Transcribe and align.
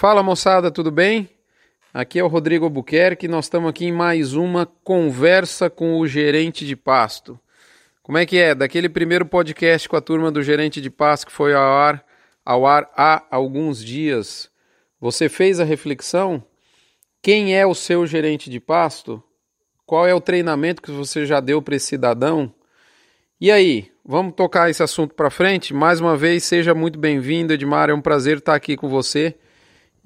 Fala 0.00 0.22
moçada, 0.22 0.70
tudo 0.70 0.92
bem? 0.92 1.28
Aqui 1.92 2.20
é 2.20 2.22
o 2.22 2.28
Rodrigo 2.28 2.64
Albuquerque 2.64 3.26
nós 3.26 3.46
estamos 3.46 3.68
aqui 3.68 3.86
em 3.86 3.90
mais 3.90 4.32
uma 4.32 4.64
conversa 4.64 5.68
com 5.68 5.98
o 5.98 6.06
gerente 6.06 6.64
de 6.64 6.76
pasto. 6.76 7.36
Como 8.00 8.16
é 8.16 8.24
que 8.24 8.38
é? 8.38 8.54
Daquele 8.54 8.88
primeiro 8.88 9.26
podcast 9.26 9.88
com 9.88 9.96
a 9.96 10.00
turma 10.00 10.30
do 10.30 10.40
gerente 10.40 10.80
de 10.80 10.88
pasto 10.88 11.26
que 11.26 11.32
foi 11.32 11.52
ao 11.52 11.72
ar, 11.72 12.06
ao 12.44 12.64
ar 12.64 12.88
há 12.96 13.24
alguns 13.28 13.84
dias, 13.84 14.48
você 15.00 15.28
fez 15.28 15.58
a 15.58 15.64
reflexão? 15.64 16.44
Quem 17.20 17.56
é 17.56 17.66
o 17.66 17.74
seu 17.74 18.06
gerente 18.06 18.48
de 18.48 18.60
pasto? 18.60 19.20
Qual 19.84 20.06
é 20.06 20.14
o 20.14 20.20
treinamento 20.20 20.80
que 20.80 20.92
você 20.92 21.26
já 21.26 21.40
deu 21.40 21.60
para 21.60 21.74
esse 21.74 21.86
cidadão? 21.86 22.54
E 23.40 23.50
aí, 23.50 23.90
vamos 24.04 24.34
tocar 24.36 24.70
esse 24.70 24.80
assunto 24.80 25.16
para 25.16 25.28
frente? 25.28 25.74
Mais 25.74 26.00
uma 26.00 26.16
vez, 26.16 26.44
seja 26.44 26.72
muito 26.72 27.00
bem-vindo, 27.00 27.52
Edmar. 27.52 27.90
É 27.90 27.94
um 27.94 28.00
prazer 28.00 28.38
estar 28.38 28.54
aqui 28.54 28.76
com 28.76 28.88
você. 28.88 29.34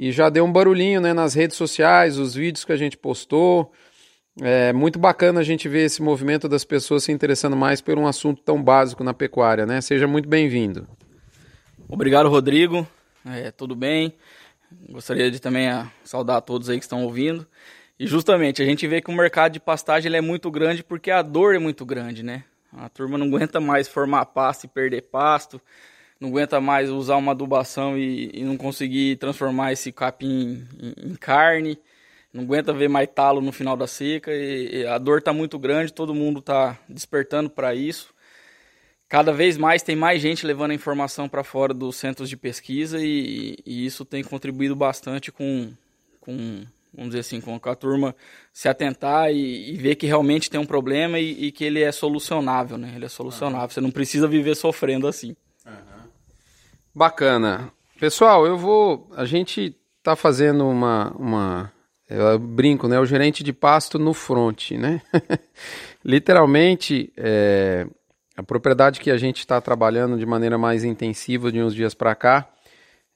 E 0.03 0.11
já 0.11 0.29
deu 0.29 0.45
um 0.45 0.51
barulhinho 0.51 1.01
né, 1.01 1.13
nas 1.13 1.33
redes 1.33 1.57
sociais, 1.57 2.19
os 2.19 2.35
vídeos 2.35 2.65
que 2.65 2.73
a 2.73 2.77
gente 2.77 2.99
postou. 2.99 3.71
É 4.41 4.73
muito 4.73 4.99
bacana 4.99 5.39
a 5.39 5.45
gente 5.45 5.69
ver 5.69 5.85
esse 5.85 6.03
movimento 6.03 6.49
das 6.49 6.65
pessoas 6.65 7.05
se 7.05 7.13
interessando 7.13 7.55
mais 7.55 7.81
por 7.81 7.97
um 7.97 8.09
assunto 8.09 8.43
tão 8.43 8.61
básico 8.61 9.05
na 9.05 9.15
pecuária, 9.15 9.65
né? 9.65 9.81
Seja 9.81 10.09
muito 10.09 10.29
bem-vindo. 10.29 10.89
Obrigado, 11.89 12.29
Rodrigo. 12.29 12.85
É, 13.25 13.53
tudo 13.53 13.77
bem? 13.77 14.13
Gostaria 14.91 15.31
de 15.31 15.39
também 15.39 15.69
ah, 15.69 15.89
saudar 16.03 16.39
a 16.39 16.41
todos 16.41 16.69
aí 16.69 16.79
que 16.79 16.85
estão 16.85 17.05
ouvindo. 17.05 17.47
E 17.97 18.05
justamente, 18.05 18.61
a 18.61 18.65
gente 18.65 18.85
vê 18.89 19.01
que 19.01 19.09
o 19.09 19.15
mercado 19.15 19.53
de 19.53 19.61
pastagem 19.61 20.13
é 20.13 20.21
muito 20.21 20.51
grande 20.51 20.83
porque 20.83 21.13
a 21.13 21.23
dor 21.23 21.55
é 21.55 21.61
muito 21.61 21.87
grande, 21.87 22.25
né? 22.25 22.43
A 22.77 22.89
turma 22.89 23.17
não 23.17 23.29
aguenta 23.29 23.61
mais 23.61 23.87
formar 23.87 24.27
pasto 24.27 24.65
e 24.65 24.69
perder 24.69 25.03
pasto, 25.03 25.61
não 26.23 26.29
aguenta 26.29 26.61
mais 26.61 26.89
usar 26.89 27.17
uma 27.17 27.33
adubação 27.33 27.99
e, 27.99 28.31
e 28.33 28.45
não 28.45 28.57
conseguir 28.57 29.17
transformar 29.17 29.73
esse 29.73 29.91
capim 29.91 30.65
em, 30.81 31.11
em, 31.11 31.15
carne, 31.17 31.77
não 32.33 32.45
aguenta 32.45 32.73
ver 32.73 32.89
mais 32.89 33.09
talo 33.13 33.41
no 33.41 33.51
final 33.51 33.77
da 33.77 33.89
seca. 33.89 34.31
E, 34.33 34.83
e 34.83 34.87
a 34.87 34.99
dor 34.99 35.19
está 35.19 35.33
muito 35.33 35.59
grande, 35.59 35.93
todo 35.93 36.15
mundo 36.15 36.39
está 36.39 36.79
despertando 36.89 37.51
para 37.51 37.75
isso. 37.75 38.15
Cada 39.09 39.33
vez 39.33 39.59
mais 39.59 39.83
tem 39.83 39.97
mais 39.97 40.23
gente 40.23 40.47
levando 40.47 40.71
a 40.71 40.75
informação 40.75 41.29
para 41.29 41.43
fora 41.43 41.75
dos 41.75 41.97
centros 41.97 42.29
de 42.29 42.37
pesquisa 42.37 42.99
e, 43.01 43.57
e 43.67 43.85
isso 43.85 44.05
tem 44.05 44.23
contribuído 44.23 44.77
bastante 44.77 45.33
com, 45.33 45.73
com 46.21 46.63
vamos 46.95 47.11
dizer 47.11 47.19
assim, 47.19 47.41
com 47.41 47.59
a 47.69 47.75
turma 47.75 48.15
se 48.53 48.69
atentar 48.69 49.33
e, 49.33 49.77
ver 49.77 49.97
que 49.97 50.07
realmente 50.07 50.49
tem 50.49 50.61
um 50.61 50.65
problema 50.65 51.19
e, 51.19 51.47
e, 51.47 51.53
que 51.53 51.65
ele 51.65 51.83
é 51.83 51.91
solucionável, 51.91 52.79
né? 52.79 52.93
Ele 52.95 53.07
é 53.07 53.09
solucionável. 53.09 53.65
Uhum. 53.65 53.71
Você 53.71 53.81
não 53.81 53.91
precisa 53.91 54.29
viver 54.29 54.55
sofrendo 54.55 55.09
assim. 55.09 55.35
Uhum. 55.67 56.02
Bacana. 56.95 57.73
Pessoal, 57.99 58.47
eu 58.47 58.57
vou. 58.57 59.11
A 59.17 59.25
gente 59.25 59.77
tá 60.03 60.15
fazendo 60.15 60.67
uma. 60.67 61.13
uma 61.19 61.73
eu 62.09 62.39
brinco, 62.39 62.89
né? 62.89 62.99
O 63.01 63.07
gerente 63.07 63.43
de 63.43 63.53
pasto 63.53 63.99
no 63.99 64.13
front, 64.13 64.73
né? 64.73 65.01
Literalmente, 66.05 67.13
é, 67.17 67.87
a 68.37 68.43
propriedade 68.43 69.01
que 69.01 69.11
a 69.11 69.17
gente 69.17 69.39
está 69.39 69.61
trabalhando 69.61 70.19
de 70.19 70.27
maneira 70.27 70.59
mais 70.59 70.85
intensiva 70.85 71.51
de 71.51 71.63
uns 71.63 71.75
dias 71.75 71.95
para 71.95 72.15
cá 72.15 72.49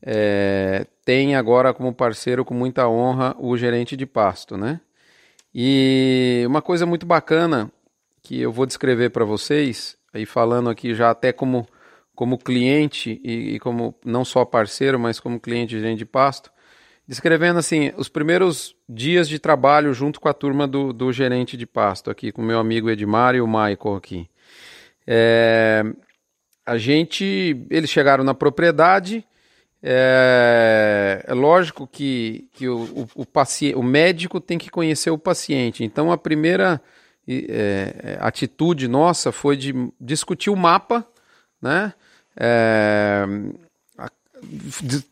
é, 0.02 0.86
tem 1.04 1.34
agora 1.34 1.74
como 1.74 1.92
parceiro 1.92 2.44
com 2.44 2.54
muita 2.54 2.88
honra 2.88 3.34
o 3.38 3.56
gerente 3.56 3.96
de 3.96 4.06
pasto, 4.06 4.56
né? 4.56 4.80
E 5.54 6.44
uma 6.46 6.60
coisa 6.60 6.84
muito 6.84 7.06
bacana 7.06 7.70
que 8.22 8.40
eu 8.40 8.52
vou 8.52 8.66
descrever 8.66 9.10
para 9.10 9.24
vocês, 9.24 9.96
aí 10.12 10.26
falando 10.26 10.68
aqui 10.68 10.94
já 10.94 11.10
até 11.10 11.32
como, 11.32 11.66
como 12.16 12.36
cliente 12.38 13.20
e, 13.22 13.54
e, 13.54 13.58
como 13.60 13.94
não 14.04 14.24
só 14.24 14.44
parceiro, 14.44 14.98
mas 14.98 15.20
como 15.20 15.38
cliente 15.38 15.78
de 15.78 15.94
de 15.94 16.04
pasto, 16.04 16.50
descrevendo 17.06 17.60
assim 17.60 17.92
os 17.96 18.08
primeiros 18.08 18.74
dias 18.88 19.28
de 19.28 19.38
trabalho 19.38 19.94
junto 19.94 20.20
com 20.20 20.28
a 20.28 20.32
turma 20.32 20.66
do, 20.66 20.92
do 20.92 21.12
gerente 21.12 21.56
de 21.56 21.66
pasto 21.66 22.10
aqui, 22.10 22.32
com 22.32 22.42
meu 22.42 22.58
amigo 22.58 22.90
Edmar 22.90 23.36
e 23.36 23.40
o 23.40 23.46
Michael 23.46 23.94
aqui. 23.96 24.28
É, 25.06 25.84
a 26.64 26.76
gente, 26.76 27.64
eles 27.70 27.90
chegaram 27.90 28.24
na 28.24 28.34
propriedade, 28.34 29.24
é, 29.80 31.22
é 31.24 31.34
lógico 31.34 31.86
que, 31.86 32.48
que 32.52 32.66
o, 32.68 33.06
o, 33.14 33.22
o, 33.22 33.26
o 33.76 33.82
médico 33.84 34.40
tem 34.40 34.58
que 34.58 34.70
conhecer 34.70 35.10
o 35.10 35.18
paciente. 35.18 35.84
Então, 35.84 36.10
a 36.10 36.18
primeira 36.18 36.82
é 37.28 38.16
atitude 38.20 38.86
nossa 38.86 39.32
foi 39.32 39.56
de 39.56 39.74
discutir 40.00 40.48
o 40.48 40.56
mapa, 40.56 41.06
né? 41.60 41.92
É, 42.36 43.24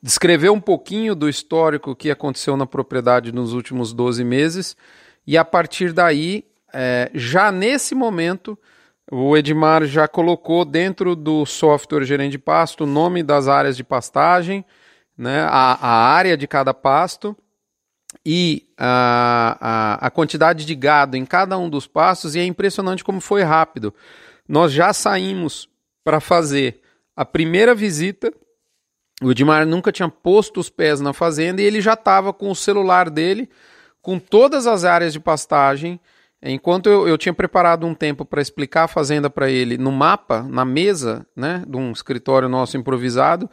descrever 0.02 0.50
um 0.50 0.60
pouquinho 0.60 1.14
do 1.14 1.28
histórico 1.28 1.96
que 1.96 2.10
aconteceu 2.10 2.56
na 2.56 2.66
propriedade 2.66 3.32
nos 3.32 3.52
últimos 3.52 3.92
12 3.92 4.22
meses 4.22 4.76
e 5.26 5.38
a 5.38 5.44
partir 5.44 5.92
daí, 5.92 6.44
é, 6.72 7.10
já 7.14 7.50
nesse 7.50 7.94
momento, 7.94 8.58
o 9.10 9.36
Edmar 9.36 9.84
já 9.84 10.06
colocou 10.06 10.64
dentro 10.64 11.16
do 11.16 11.46
software 11.46 12.04
gerente 12.04 12.32
de 12.32 12.38
pasto 12.38 12.84
o 12.84 12.86
nome 12.86 13.22
das 13.22 13.48
áreas 13.48 13.76
de 13.76 13.84
pastagem, 13.84 14.64
né, 15.16 15.42
a, 15.42 15.78
a 15.80 16.08
área 16.08 16.36
de 16.36 16.46
cada 16.46 16.74
pasto 16.74 17.36
e 18.24 18.66
a, 18.76 19.58
a, 19.60 20.06
a, 20.06 20.10
quantidade 20.10 20.64
de 20.64 20.74
gado 20.74 21.16
em 21.16 21.24
cada 21.24 21.56
um 21.58 21.68
dos 21.68 21.86
pastos, 21.86 22.34
e 22.34 22.40
é 22.40 22.44
impressionante 22.44 23.04
como 23.04 23.20
foi 23.20 23.42
rápido. 23.42 23.94
Nós 24.48 24.72
já 24.72 24.92
saímos 24.92 25.68
para 26.02 26.20
fazer 26.20 26.80
a 27.16 27.24
primeira 27.24 27.74
visita. 27.74 28.32
O 29.22 29.30
Edmar 29.30 29.64
nunca 29.66 29.92
tinha 29.92 30.08
posto 30.08 30.58
os 30.58 30.68
pés 30.68 31.00
na 31.00 31.12
fazenda 31.12 31.62
e 31.62 31.64
ele 31.64 31.80
já 31.80 31.94
estava 31.94 32.32
com 32.32 32.50
o 32.50 32.54
celular 32.54 33.08
dele, 33.08 33.48
com 34.02 34.18
todas 34.18 34.66
as 34.66 34.84
áreas 34.84 35.12
de 35.12 35.20
pastagem 35.20 36.00
Enquanto 36.46 36.90
eu, 36.90 37.08
eu 37.08 37.16
tinha 37.16 37.32
preparado 37.32 37.86
um 37.86 37.94
tempo 37.94 38.22
para 38.22 38.42
explicar 38.42 38.84
a 38.84 38.88
fazenda 38.88 39.30
para 39.30 39.50
ele 39.50 39.78
no 39.78 39.90
mapa, 39.90 40.42
na 40.42 40.62
mesa, 40.62 41.26
né, 41.34 41.64
de 41.66 41.74
um 41.78 41.90
escritório 41.90 42.50
nosso 42.50 42.76
improvisado, 42.76 43.48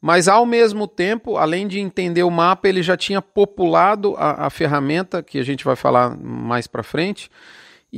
mas 0.00 0.28
ao 0.28 0.46
mesmo 0.46 0.86
tempo, 0.86 1.36
além 1.36 1.66
de 1.66 1.80
entender 1.80 2.22
o 2.22 2.30
mapa, 2.30 2.68
ele 2.68 2.84
já 2.84 2.96
tinha 2.96 3.20
populado 3.20 4.14
a, 4.16 4.46
a 4.46 4.50
ferramenta, 4.50 5.24
que 5.24 5.40
a 5.40 5.42
gente 5.42 5.64
vai 5.64 5.74
falar 5.74 6.16
mais 6.16 6.68
para 6.68 6.84
frente, 6.84 7.28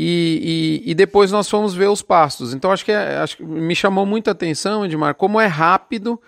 e, 0.01 0.85
e, 0.85 0.91
e, 0.93 0.95
depois 0.95 1.33
nós 1.33 1.51
fomos 1.51 1.75
ver 1.75 1.89
os 1.89 2.03
pastos. 2.03 2.55
Então 2.55 2.71
acho 2.71 2.85
que, 2.85 2.93
é, 2.93 3.17
acho 3.19 3.39
que 3.39 3.43
me 3.43 3.75
chamou 3.75 4.07
muita 4.07 4.31
atenção, 4.31 4.87
Edmar, 4.87 5.17
como 5.17 5.41
é 5.41 5.47
rápido 5.47 6.21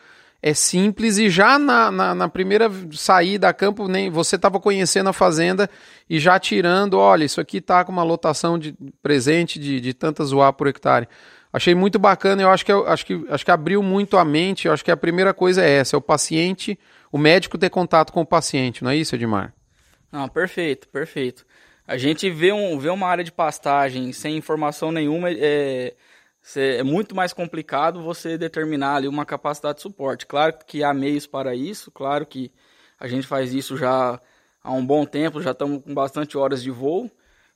é 0.42 0.52
simples 0.54 1.18
e 1.18 1.28
já 1.28 1.56
na, 1.58 1.90
na, 1.90 2.14
na 2.14 2.28
primeira 2.28 2.68
saída 2.92 3.48
a 3.48 3.52
campo, 3.52 3.86
nem 3.86 4.10
você 4.10 4.36
estava 4.36 4.58
conhecendo 4.58 5.10
a 5.10 5.12
fazenda 5.12 5.70
e 6.08 6.18
já 6.18 6.38
tirando, 6.40 6.94
olha, 6.94 7.24
isso 7.24 7.40
aqui 7.40 7.58
está 7.58 7.84
com 7.84 7.92
uma 7.92 8.02
lotação 8.02 8.58
de 8.58 8.74
presente 9.02 9.58
de, 9.58 9.80
de 9.80 9.94
tantas 9.94 10.32
UA 10.32 10.52
por 10.52 10.66
hectare. 10.66 11.06
Achei 11.52 11.74
muito 11.74 11.98
bacana, 11.98 12.42
eu 12.42 12.50
acho 12.50 12.64
que, 12.64 12.72
acho, 12.72 13.06
que, 13.06 13.24
acho 13.28 13.44
que 13.44 13.50
abriu 13.50 13.82
muito 13.82 14.16
a 14.16 14.24
mente, 14.24 14.66
eu 14.66 14.72
acho 14.72 14.84
que 14.84 14.90
a 14.90 14.96
primeira 14.96 15.32
coisa 15.34 15.62
é 15.62 15.70
essa, 15.70 15.94
é 15.94 15.98
o 15.98 16.02
paciente, 16.02 16.78
o 17.12 17.18
médico 17.18 17.58
ter 17.58 17.70
contato 17.70 18.12
com 18.12 18.22
o 18.22 18.26
paciente, 18.26 18.82
não 18.82 18.90
é 18.90 18.96
isso, 18.96 19.14
Edmar? 19.14 19.52
Não, 20.10 20.28
perfeito, 20.28 20.88
perfeito. 20.88 21.44
A 21.90 21.96
gente 21.96 22.30
vê, 22.30 22.52
um, 22.52 22.78
vê 22.78 22.88
uma 22.88 23.08
área 23.08 23.24
de 23.24 23.32
pastagem 23.32 24.12
sem 24.12 24.36
informação 24.36 24.92
nenhuma, 24.92 25.28
é, 25.28 25.92
é 26.54 26.84
muito 26.84 27.16
mais 27.16 27.32
complicado 27.32 28.00
você 28.00 28.38
determinar 28.38 28.94
ali 28.94 29.08
uma 29.08 29.26
capacidade 29.26 29.78
de 29.78 29.82
suporte. 29.82 30.24
Claro 30.24 30.54
que 30.64 30.84
há 30.84 30.94
meios 30.94 31.26
para 31.26 31.52
isso, 31.52 31.90
claro 31.90 32.24
que 32.24 32.52
a 32.96 33.08
gente 33.08 33.26
faz 33.26 33.52
isso 33.52 33.76
já 33.76 34.20
há 34.62 34.72
um 34.72 34.86
bom 34.86 35.04
tempo, 35.04 35.42
já 35.42 35.50
estamos 35.50 35.82
com 35.82 35.92
bastante 35.92 36.38
horas 36.38 36.62
de 36.62 36.70
voo, 36.70 37.10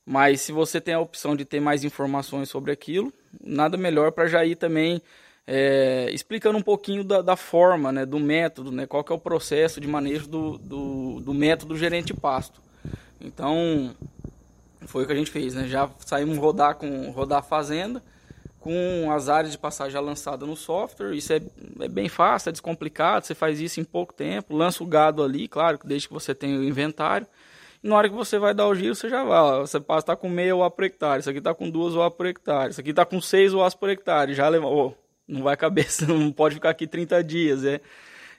mas 0.05 0.41
se 0.41 0.51
você 0.51 0.81
tem 0.81 0.95
a 0.95 1.01
opção 1.01 1.37
de 1.37 1.45
ter 1.45 1.61
mais 1.61 1.84
informações 1.84 2.49
sobre 2.49 2.72
aquilo, 2.72 3.12
nada 3.41 3.77
melhor 3.77 4.11
para 4.11 4.27
já 4.27 4.45
ir 4.45 4.56
também 4.56 5.01
é, 5.47 6.11
explicando 6.11 6.59
um 6.59 6.62
pouquinho 6.62 7.05
da, 7.05 7.22
da, 7.22 7.37
forma, 7.37 7.93
né, 7.93 8.05
do 8.05 8.19
método, 8.19 8.72
né, 8.72 8.84
qual 8.84 9.05
que 9.05 9.12
é 9.12 9.15
o 9.15 9.21
processo 9.21 9.81
de 9.81 9.87
manejo 9.87 10.27
do, 10.27 10.59
do, 10.59 11.21
do 11.21 11.33
método 11.33 11.77
gerente 11.77 12.13
pasto. 12.13 12.64
Então, 13.21 13.95
foi 14.87 15.05
o 15.05 15.07
que 15.07 15.13
a 15.13 15.16
gente 15.16 15.31
fez, 15.31 15.55
né? 15.55 15.66
Já 15.66 15.89
saímos 16.01 16.39
rodar 16.39 16.77
com 16.77 17.11
rodar 17.11 17.39
a 17.41 17.43
fazenda, 17.43 18.03
com 18.61 19.11
as 19.13 19.28
áreas 19.28 19.53
de 19.53 19.59
passagem 19.59 19.93
já 19.93 20.01
lançadas 20.01 20.49
no 20.49 20.57
software. 20.57 21.15
Isso 21.15 21.33
é, 21.33 21.41
é, 21.81 21.89
bem 21.89 22.09
fácil, 22.09 22.49
é 22.49 22.53
descomplicado, 22.53 23.27
você 23.27 23.34
faz 23.34 23.61
isso 23.61 23.81
em 23.81 23.84
pouco 23.84 24.13
tempo, 24.15 24.57
lança 24.57 24.83
o 24.83 24.87
gado 24.87 25.22
ali, 25.22 25.49
claro, 25.49 25.78
desde 25.84 26.09
que 26.09 26.15
você 26.15 26.34
tenha 26.34 26.59
o 26.59 26.65
inventário. 26.65 27.27
E 27.83 27.89
na 27.89 27.97
hora 27.97 28.09
que 28.09 28.15
você 28.15 28.39
vai 28.39 28.55
dar 28.55 28.66
o 28.66 28.75
giro, 28.75 28.95
você 28.95 29.11
já 29.11 29.22
vai. 29.22 29.61
Você 29.61 29.78
passa 29.78 30.01
está 30.01 30.16
com 30.16 30.28
meia 30.28 30.57
UA 30.57 30.71
por 30.71 30.84
hectare, 30.84 31.21
isso 31.21 31.28
aqui 31.28 31.39
está 31.39 31.55
com 31.55 31.69
duas 31.69 31.95
UA 31.95 32.11
por 32.11 32.27
hectare, 32.27 32.71
isso 32.71 32.81
aqui 32.81 32.91
está 32.91 33.05
com 33.05 33.21
seis 33.21 33.53
UAs 33.53 33.75
por 33.75 33.91
hectare, 33.91 34.33
já 34.33 34.49
leva. 34.49 34.66
Oh, 34.66 34.95
não 35.28 35.43
vai 35.43 35.57
caber, 35.57 35.87
não 36.09 36.33
pode 36.33 36.55
ficar 36.55 36.71
aqui 36.71 36.87
30 36.87 37.22
dias, 37.22 37.65
é. 37.65 37.81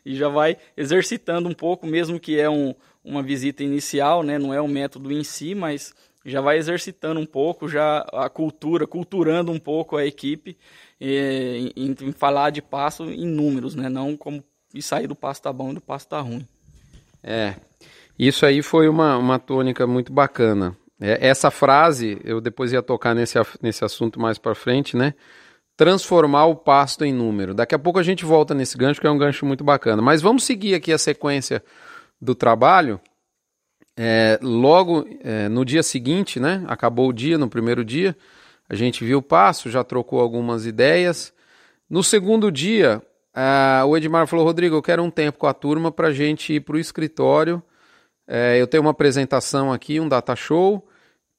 E 0.05 0.15
já 0.15 0.29
vai 0.29 0.57
exercitando 0.77 1.49
um 1.49 1.53
pouco, 1.53 1.87
mesmo 1.87 2.19
que 2.19 2.39
é 2.39 2.49
um, 2.49 2.75
uma 3.03 3.23
visita 3.23 3.63
inicial, 3.63 4.23
né? 4.23 4.37
Não 4.37 4.53
é 4.53 4.61
um 4.61 4.67
método 4.67 5.11
em 5.11 5.23
si, 5.23 5.55
mas 5.55 5.93
já 6.25 6.41
vai 6.41 6.57
exercitando 6.57 7.19
um 7.19 7.25
pouco 7.25 7.67
já 7.67 7.99
a 8.13 8.29
cultura, 8.29 8.87
culturando 8.87 9.51
um 9.51 9.59
pouco 9.59 9.97
a 9.97 10.05
equipe 10.05 10.57
em, 10.99 11.71
em, 11.75 12.11
falar 12.11 12.49
de 12.49 12.61
passo 12.61 13.05
em 13.05 13.27
números, 13.27 13.75
né? 13.75 13.89
Não 13.89 14.15
como 14.17 14.43
e 14.73 14.81
sair 14.81 15.07
do 15.07 15.15
passo 15.15 15.41
tá 15.41 15.53
bom 15.53 15.71
e 15.71 15.75
do 15.75 15.81
passo 15.81 16.07
tá 16.07 16.19
ruim. 16.19 16.45
É, 17.23 17.55
isso 18.19 18.45
aí 18.45 18.61
foi 18.61 18.89
uma, 18.89 19.17
uma 19.17 19.39
tônica 19.39 19.87
muito 19.87 20.11
bacana. 20.11 20.75
É, 20.99 21.27
essa 21.27 21.49
frase, 21.49 22.19
eu 22.23 22.41
depois 22.41 22.73
ia 22.73 22.81
tocar 22.81 23.13
nesse, 23.13 23.37
nesse 23.61 23.85
assunto 23.85 24.19
mais 24.19 24.37
para 24.37 24.55
frente, 24.55 24.97
né? 24.97 25.13
Transformar 25.77 26.45
o 26.45 26.55
pasto 26.55 27.03
em 27.03 27.13
número. 27.13 27.53
Daqui 27.53 27.75
a 27.75 27.79
pouco 27.79 27.99
a 27.99 28.03
gente 28.03 28.23
volta 28.23 28.53
nesse 28.53 28.77
gancho, 28.77 29.01
que 29.01 29.07
é 29.07 29.11
um 29.11 29.17
gancho 29.17 29.45
muito 29.45 29.63
bacana. 29.63 30.01
Mas 30.01 30.21
vamos 30.21 30.43
seguir 30.43 30.75
aqui 30.75 30.93
a 30.93 30.97
sequência 30.97 31.63
do 32.19 32.33
trabalho. 32.33 32.99
É, 33.97 34.39
logo 34.41 35.05
é, 35.21 35.47
no 35.49 35.63
dia 35.65 35.83
seguinte, 35.83 36.39
né? 36.39 36.63
Acabou 36.67 37.09
o 37.09 37.13
dia, 37.13 37.37
no 37.37 37.49
primeiro 37.49 37.83
dia, 37.83 38.15
a 38.69 38.75
gente 38.75 39.05
viu 39.05 39.19
o 39.19 39.23
passo, 39.23 39.69
já 39.69 39.83
trocou 39.83 40.19
algumas 40.19 40.65
ideias. 40.65 41.33
No 41.89 42.03
segundo 42.03 42.51
dia, 42.51 43.01
o 43.87 43.95
Edmar 43.95 44.27
falou: 44.27 44.45
Rodrigo, 44.45 44.75
eu 44.75 44.81
quero 44.81 45.03
um 45.03 45.11
tempo 45.11 45.37
com 45.37 45.47
a 45.47 45.53
turma 45.53 45.91
para 45.91 46.07
a 46.07 46.13
gente 46.13 46.53
ir 46.53 46.61
para 46.61 46.75
o 46.75 46.79
escritório 46.79 47.63
é, 48.27 48.59
eu 48.59 48.67
tenho 48.67 48.81
uma 48.81 48.91
apresentação 48.91 49.71
aqui, 49.71 49.99
um 49.99 50.09
data 50.09 50.35
show, 50.35 50.87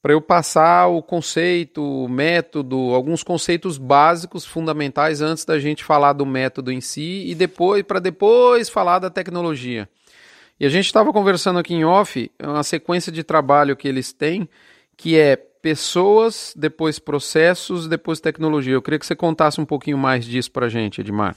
para 0.06 0.12
eu 0.12 0.20
passar 0.20 0.86
o 0.86 1.02
conceito, 1.02 1.82
o 1.82 2.08
método, 2.08 2.76
alguns 2.94 3.24
conceitos 3.24 3.76
básicos, 3.76 4.44
fundamentais, 4.46 5.20
antes 5.20 5.44
da 5.44 5.58
gente 5.58 5.82
falar 5.82 6.12
do 6.12 6.24
método 6.24 6.70
em 6.70 6.80
si 6.80 7.24
e 7.26 7.34
depois, 7.34 7.82
para 7.82 7.98
depois 7.98 8.68
falar 8.68 9.00
da 9.00 9.10
tecnologia. 9.10 9.88
E 10.60 10.64
a 10.64 10.68
gente 10.68 10.86
estava 10.86 11.12
conversando 11.12 11.58
aqui 11.58 11.74
em 11.74 11.84
off, 11.84 12.30
uma 12.40 12.62
sequência 12.62 13.10
de 13.10 13.24
trabalho 13.24 13.74
que 13.76 13.88
eles 13.88 14.12
têm, 14.12 14.48
que 14.96 15.18
é 15.18 15.34
pessoas, 15.34 16.54
depois 16.56 17.00
processos, 17.00 17.88
depois 17.88 18.20
tecnologia. 18.20 18.74
Eu 18.74 18.82
queria 18.82 19.00
que 19.00 19.06
você 19.06 19.16
contasse 19.16 19.60
um 19.60 19.66
pouquinho 19.66 19.98
mais 19.98 20.24
disso 20.24 20.52
para 20.52 20.66
a 20.66 20.68
gente, 20.68 21.00
Edmar. 21.00 21.34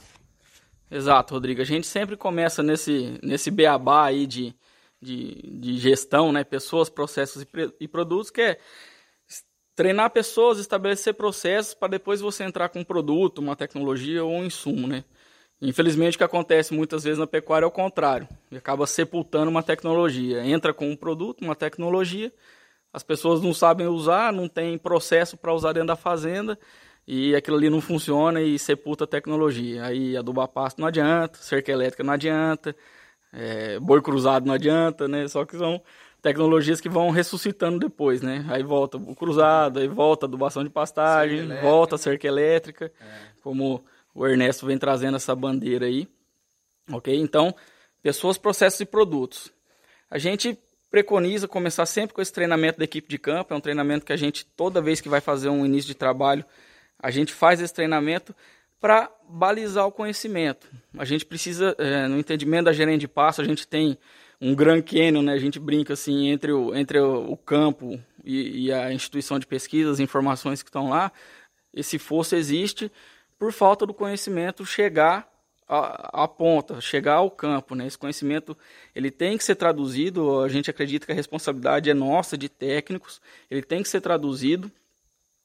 Exato, 0.88 1.34
Rodrigo. 1.34 1.60
A 1.60 1.64
gente 1.64 1.88
sempre 1.88 2.16
começa 2.16 2.62
nesse, 2.62 3.18
nesse 3.20 3.50
beabá 3.50 4.04
aí 4.04 4.28
de 4.28 4.54
de, 5.00 5.50
de 5.58 5.78
gestão, 5.78 6.32
né? 6.32 6.44
Pessoas, 6.44 6.88
processos 6.88 7.42
e, 7.42 7.48
e 7.80 7.88
produtos, 7.88 8.30
que 8.30 8.40
é 8.40 8.58
treinar 9.74 10.10
pessoas, 10.10 10.58
estabelecer 10.58 11.14
processos 11.14 11.74
para 11.74 11.88
depois 11.88 12.20
você 12.20 12.44
entrar 12.44 12.68
com 12.68 12.80
um 12.80 12.84
produto, 12.84 13.38
uma 13.38 13.56
tecnologia 13.56 14.22
ou 14.24 14.32
um 14.32 14.44
insumo, 14.44 14.86
né? 14.86 15.04
Infelizmente, 15.62 16.14
o 16.14 16.18
que 16.18 16.24
acontece 16.24 16.72
muitas 16.72 17.04
vezes 17.04 17.18
na 17.18 17.26
pecuária 17.26 17.64
é 17.64 17.68
o 17.68 17.70
contrário. 17.70 18.26
E 18.50 18.56
acaba 18.56 18.86
sepultando 18.86 19.50
uma 19.50 19.62
tecnologia. 19.62 20.44
Entra 20.44 20.72
com 20.72 20.90
um 20.90 20.96
produto, 20.96 21.42
uma 21.42 21.54
tecnologia, 21.54 22.32
as 22.92 23.02
pessoas 23.02 23.42
não 23.42 23.54
sabem 23.54 23.86
usar, 23.86 24.32
não 24.32 24.48
tem 24.48 24.76
processo 24.78 25.36
para 25.36 25.52
usar 25.54 25.72
dentro 25.72 25.88
da 25.88 25.96
fazenda, 25.96 26.58
e 27.06 27.34
aquilo 27.34 27.56
ali 27.56 27.70
não 27.70 27.80
funciona 27.80 28.40
e 28.40 28.58
sepulta 28.58 29.04
a 29.04 29.06
tecnologia. 29.06 29.84
Aí 29.84 30.16
adubar 30.16 30.48
pasto 30.48 30.80
não 30.80 30.88
adianta, 30.88 31.38
cerca 31.38 31.70
elétrica 31.70 32.02
não 32.02 32.14
adianta, 32.14 32.74
é, 33.32 33.78
boi 33.78 34.02
cruzado 34.02 34.46
não 34.46 34.54
adianta, 34.54 35.06
né? 35.06 35.26
Só 35.28 35.44
que 35.44 35.56
são 35.56 35.80
tecnologias 36.20 36.80
que 36.80 36.88
vão 36.88 37.10
ressuscitando 37.10 37.78
depois, 37.78 38.20
né? 38.22 38.44
Aí 38.48 38.62
volta 38.62 38.96
o 38.96 39.14
cruzado, 39.14 39.78
aí 39.78 39.88
volta 39.88 40.26
a 40.26 40.28
adubação 40.28 40.62
de 40.62 40.70
pastagem, 40.70 41.48
volta 41.60 41.94
a 41.94 41.98
cerca 41.98 42.26
elétrica, 42.26 42.92
é. 43.00 43.40
como 43.42 43.84
o 44.14 44.26
Ernesto 44.26 44.66
vem 44.66 44.78
trazendo 44.78 45.16
essa 45.16 45.34
bandeira 45.34 45.86
aí. 45.86 46.08
Ok? 46.92 47.14
Então, 47.14 47.54
pessoas, 48.02 48.36
processos 48.36 48.80
e 48.80 48.84
produtos. 48.84 49.52
A 50.10 50.18
gente 50.18 50.58
preconiza 50.90 51.46
começar 51.46 51.86
sempre 51.86 52.14
com 52.14 52.20
esse 52.20 52.32
treinamento 52.32 52.78
da 52.78 52.84
equipe 52.84 53.08
de 53.08 53.18
campo. 53.18 53.54
É 53.54 53.56
um 53.56 53.60
treinamento 53.60 54.04
que 54.04 54.12
a 54.12 54.16
gente, 54.16 54.44
toda 54.44 54.82
vez 54.82 55.00
que 55.00 55.08
vai 55.08 55.20
fazer 55.20 55.48
um 55.48 55.64
início 55.64 55.86
de 55.88 55.94
trabalho, 55.94 56.44
a 56.98 57.10
gente 57.10 57.32
faz 57.32 57.60
esse 57.60 57.72
treinamento 57.72 58.34
para 58.80 59.10
balizar 59.28 59.86
o 59.86 59.92
conhecimento. 59.92 60.68
A 60.96 61.04
gente 61.04 61.24
precisa, 61.24 61.74
é, 61.78 62.08
no 62.08 62.18
entendimento 62.18 62.64
da 62.64 62.72
gerente 62.72 63.02
de 63.02 63.08
passo, 63.08 63.40
a 63.40 63.44
gente 63.44 63.66
tem 63.66 63.98
um 64.40 64.54
Grand 64.54 64.82
Canyon, 64.82 65.22
né? 65.22 65.32
A 65.34 65.38
gente 65.38 65.58
brinca 65.60 65.92
assim 65.92 66.28
entre 66.28 66.50
o, 66.50 66.74
entre 66.74 66.98
o, 66.98 67.36
campo 67.36 68.00
e, 68.24 68.66
e, 68.66 68.72
a 68.72 68.92
instituição 68.92 69.38
de 69.38 69.46
pesquisa, 69.46 69.90
as 69.90 70.00
informações 70.00 70.62
que 70.62 70.70
estão 70.70 70.88
lá. 70.88 71.12
Esse 71.74 71.98
fosso 71.98 72.34
existe 72.34 72.90
por 73.38 73.52
falta 73.52 73.84
do 73.84 73.92
conhecimento 73.92 74.64
chegar 74.64 75.28
à, 75.68 76.26
ponta, 76.26 76.80
chegar 76.80 77.16
ao 77.16 77.30
campo, 77.30 77.74
né? 77.74 77.86
Esse 77.86 77.98
conhecimento 77.98 78.56
ele 78.94 79.10
tem 79.10 79.36
que 79.36 79.44
ser 79.44 79.54
traduzido. 79.54 80.40
A 80.40 80.48
gente 80.48 80.70
acredita 80.70 81.06
que 81.06 81.12
a 81.12 81.14
responsabilidade 81.14 81.90
é 81.90 81.94
nossa 81.94 82.36
de 82.36 82.48
técnicos. 82.48 83.20
Ele 83.50 83.62
tem 83.62 83.82
que 83.82 83.88
ser 83.88 84.00
traduzido 84.00 84.72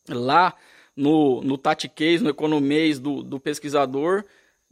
lá 0.07 0.55
no, 0.95 1.41
no 1.41 1.57
tatiquês, 1.57 2.21
no 2.21 2.29
economês 2.29 2.99
do, 2.99 3.21
do 3.21 3.39
pesquisador 3.39 4.23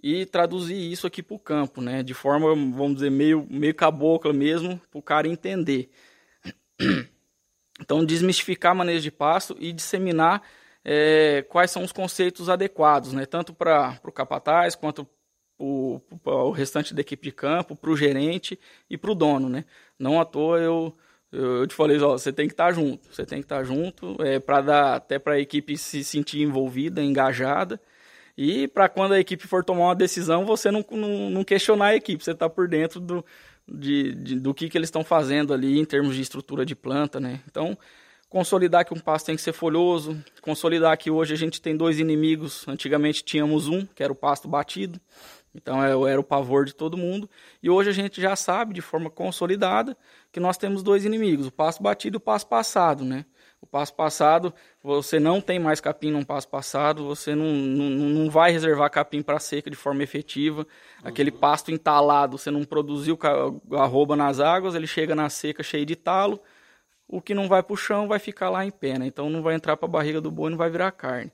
e 0.01 0.25
traduzir 0.25 0.91
isso 0.91 1.07
aqui 1.07 1.23
para 1.23 1.35
o 1.35 1.39
campo, 1.39 1.81
né? 1.81 2.03
De 2.03 2.13
forma, 2.13 2.47
vamos 2.49 2.95
dizer, 2.95 3.09
meio, 3.09 3.47
meio 3.49 3.73
cabocla 3.73 4.33
mesmo, 4.33 4.79
para 4.91 4.99
o 4.99 5.01
cara 5.01 5.27
entender. 5.27 5.89
Então, 7.81 8.05
desmistificar 8.05 8.75
manejo 8.75 9.01
de 9.01 9.11
pasto 9.11 9.57
e 9.59 9.73
disseminar 9.73 10.43
é, 10.85 11.41
quais 11.49 11.71
são 11.71 11.83
os 11.83 11.91
conceitos 11.91 12.47
adequados, 12.47 13.13
né? 13.13 13.25
Tanto 13.25 13.53
para 13.53 13.99
o 14.03 14.11
capataz 14.11 14.75
quanto 14.75 15.07
para 16.23 16.33
o 16.35 16.51
restante 16.51 16.93
da 16.93 17.01
equipe 17.01 17.23
de 17.23 17.31
campo, 17.31 17.75
para 17.75 17.89
o 17.89 17.97
gerente 17.97 18.59
e 18.89 18.97
para 18.97 19.11
o 19.11 19.15
dono, 19.15 19.49
né? 19.49 19.65
Não 19.97 20.19
à 20.19 20.25
toa 20.25 20.59
eu 20.59 20.95
eu, 21.33 21.67
te 21.67 21.73
falei, 21.73 21.99
ó, 21.99 22.11
você 22.11 22.31
tem 22.31 22.47
que 22.47 22.53
estar 22.53 22.67
tá 22.67 22.73
junto, 22.73 23.07
você 23.11 23.25
tem 23.25 23.39
que 23.39 23.45
estar 23.45 23.57
tá 23.57 23.63
junto, 23.63 24.15
é, 24.23 24.39
para 24.39 24.61
dar 24.61 24.95
até 24.95 25.17
para 25.17 25.33
a 25.33 25.39
equipe 25.39 25.75
se 25.77 26.03
sentir 26.03 26.41
envolvida, 26.41 27.01
engajada, 27.01 27.81
e 28.37 28.67
para 28.67 28.87
quando 28.87 29.13
a 29.13 29.19
equipe 29.19 29.47
for 29.47 29.63
tomar 29.63 29.85
uma 29.85 29.95
decisão, 29.95 30.45
você 30.45 30.71
não, 30.71 30.85
não, 30.91 31.29
não 31.29 31.43
questionar 31.43 31.87
a 31.87 31.95
equipe, 31.95 32.23
você 32.23 32.31
está 32.31 32.49
por 32.49 32.67
dentro 32.67 32.99
do, 32.99 33.25
de, 33.67 34.13
de, 34.15 34.39
do 34.39 34.53
que, 34.53 34.69
que 34.69 34.77
eles 34.77 34.87
estão 34.87 35.03
fazendo 35.03 35.53
ali 35.53 35.79
em 35.79 35.85
termos 35.85 36.15
de 36.15 36.21
estrutura 36.21 36.65
de 36.65 36.75
planta, 36.75 37.19
né? 37.19 37.41
Então, 37.49 37.77
consolidar 38.29 38.85
que 38.85 38.93
um 38.93 38.99
pasto 38.99 39.27
tem 39.27 39.35
que 39.35 39.41
ser 39.41 39.53
folhoso, 39.53 40.23
consolidar 40.41 40.97
que 40.97 41.11
hoje 41.11 41.33
a 41.33 41.37
gente 41.37 41.61
tem 41.61 41.77
dois 41.77 41.99
inimigos, 41.99 42.67
antigamente 42.67 43.23
tínhamos 43.23 43.67
um, 43.67 43.85
que 43.85 44.03
era 44.03 44.11
o 44.11 44.15
pasto 44.15 44.47
batido, 44.47 44.99
então 45.53 45.83
é, 45.83 46.11
era 46.11 46.19
o 46.19 46.23
pavor 46.23 46.65
de 46.65 46.73
todo 46.73 46.97
mundo. 46.97 47.29
E 47.61 47.69
hoje 47.69 47.89
a 47.89 47.93
gente 47.93 48.19
já 48.21 48.35
sabe 48.35 48.73
de 48.73 48.81
forma 48.81 49.09
consolidada 49.09 49.95
que 50.31 50.39
nós 50.39 50.57
temos 50.57 50.81
dois 50.81 51.05
inimigos, 51.05 51.47
o 51.47 51.51
passo 51.51 51.81
batido 51.81 52.15
e 52.15 52.17
o 52.17 52.21
passo 52.21 52.47
passado, 52.47 53.03
né? 53.03 53.25
O 53.61 53.65
passo 53.65 53.93
passado, 53.93 54.53
você 54.83 55.21
não 55.21 55.39
tem 55.39 55.57
mais 55.57 55.79
capim 55.79 56.11
num 56.11 56.23
passo 56.23 56.49
passado, 56.49 57.05
você 57.05 57.33
não, 57.33 57.45
não, 57.45 57.89
não 57.89 58.29
vai 58.29 58.51
reservar 58.51 58.89
capim 58.91 59.21
para 59.21 59.39
seca 59.39 59.69
de 59.69 59.77
forma 59.77 60.03
efetiva. 60.03 60.61
Uhum. 60.61 61.07
Aquele 61.07 61.31
pasto 61.31 61.71
entalado, 61.71 62.37
você 62.37 62.51
não 62.51 62.65
produziu 62.65 63.17
arroba 63.71 64.17
nas 64.17 64.41
águas, 64.41 64.75
ele 64.75 64.85
chega 64.85 65.15
na 65.15 65.29
seca 65.29 65.63
cheio 65.63 65.85
de 65.85 65.95
talo, 65.95 66.41
o 67.07 67.21
que 67.21 67.33
não 67.33 67.47
vai 67.47 67.63
para 67.63 67.73
o 67.73 67.77
chão 67.77 68.05
vai 68.05 68.19
ficar 68.19 68.49
lá 68.49 68.65
em 68.65 68.71
pé, 68.71 68.99
né? 68.99 69.05
Então 69.05 69.29
não 69.29 69.41
vai 69.41 69.55
entrar 69.55 69.77
para 69.77 69.87
a 69.87 69.91
barriga 69.91 70.19
do 70.19 70.29
boi, 70.29 70.49
não 70.49 70.57
vai 70.57 70.69
virar 70.69 70.91
carne. 70.91 71.31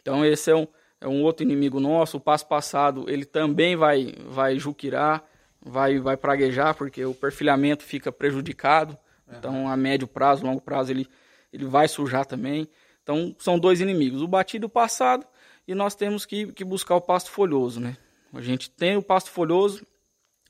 Então 0.00 0.24
esse 0.24 0.50
é 0.50 0.56
um, 0.56 0.66
é 1.00 1.08
um 1.08 1.22
outro 1.22 1.44
inimigo 1.44 1.80
nosso. 1.80 2.16
O 2.16 2.20
passo 2.20 2.46
passado 2.46 3.04
ele 3.08 3.24
também 3.24 3.76
vai 3.76 4.14
vai 4.26 4.58
juquirar, 4.58 5.24
vai 5.60 5.98
vai 5.98 6.16
praguejar 6.16 6.74
porque 6.74 7.04
o 7.04 7.14
perfilhamento 7.14 7.84
fica 7.84 8.10
prejudicado. 8.10 8.96
Uhum. 9.26 9.34
Então 9.38 9.68
a 9.68 9.76
médio 9.76 10.06
prazo, 10.06 10.44
longo 10.44 10.60
prazo 10.60 10.92
ele 10.92 11.08
ele 11.52 11.64
vai 11.64 11.88
sujar 11.88 12.26
também. 12.26 12.68
Então 13.02 13.34
são 13.38 13.58
dois 13.58 13.80
inimigos, 13.80 14.22
o 14.22 14.28
batido 14.28 14.66
e 14.66 14.68
o 14.68 14.70
passado, 14.70 15.26
e 15.66 15.74
nós 15.74 15.94
temos 15.94 16.26
que, 16.26 16.52
que 16.52 16.64
buscar 16.64 16.96
o 16.96 17.00
pasto 17.00 17.30
folhoso, 17.30 17.80
né? 17.80 17.96
A 18.32 18.42
gente 18.42 18.70
tem 18.70 18.96
o 18.96 19.02
pasto 19.02 19.30
folhoso, 19.30 19.86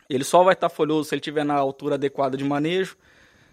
ele 0.08 0.24
só 0.24 0.42
vai 0.42 0.54
estar 0.54 0.68
folhoso 0.68 1.08
se 1.08 1.14
ele 1.14 1.20
estiver 1.20 1.44
na 1.44 1.54
altura 1.54 1.94
adequada 1.94 2.36
de 2.36 2.44
manejo. 2.44 2.96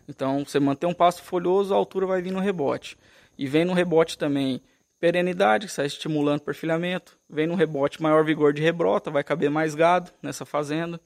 Então, 0.08 0.46
você 0.46 0.60
manter 0.60 0.86
um 0.86 0.94
pasto 0.94 1.22
folhoso, 1.22 1.74
a 1.74 1.78
altura 1.78 2.06
vai 2.06 2.22
vir 2.22 2.32
no 2.32 2.40
rebote. 2.40 2.98
E 3.38 3.48
vem 3.48 3.66
no 3.66 3.74
rebote 3.74 4.18
também 4.18 4.62
perenidade, 5.00 5.66
que 5.66 5.72
está 5.72 5.86
estimulando 5.86 6.40
o 6.40 6.44
perfilhamento. 6.44 7.18
Vem 7.30 7.48
no 7.48 7.56
rebote 7.56 8.02
maior 8.02 8.24
vigor 8.24 8.54
de 8.54 8.62
rebrota, 8.62 9.12
vai 9.12 9.24
caber 9.24 9.50
mais 9.50 9.76
gado 9.76 10.12
nessa 10.22 10.46
fazenda. 10.46 11.00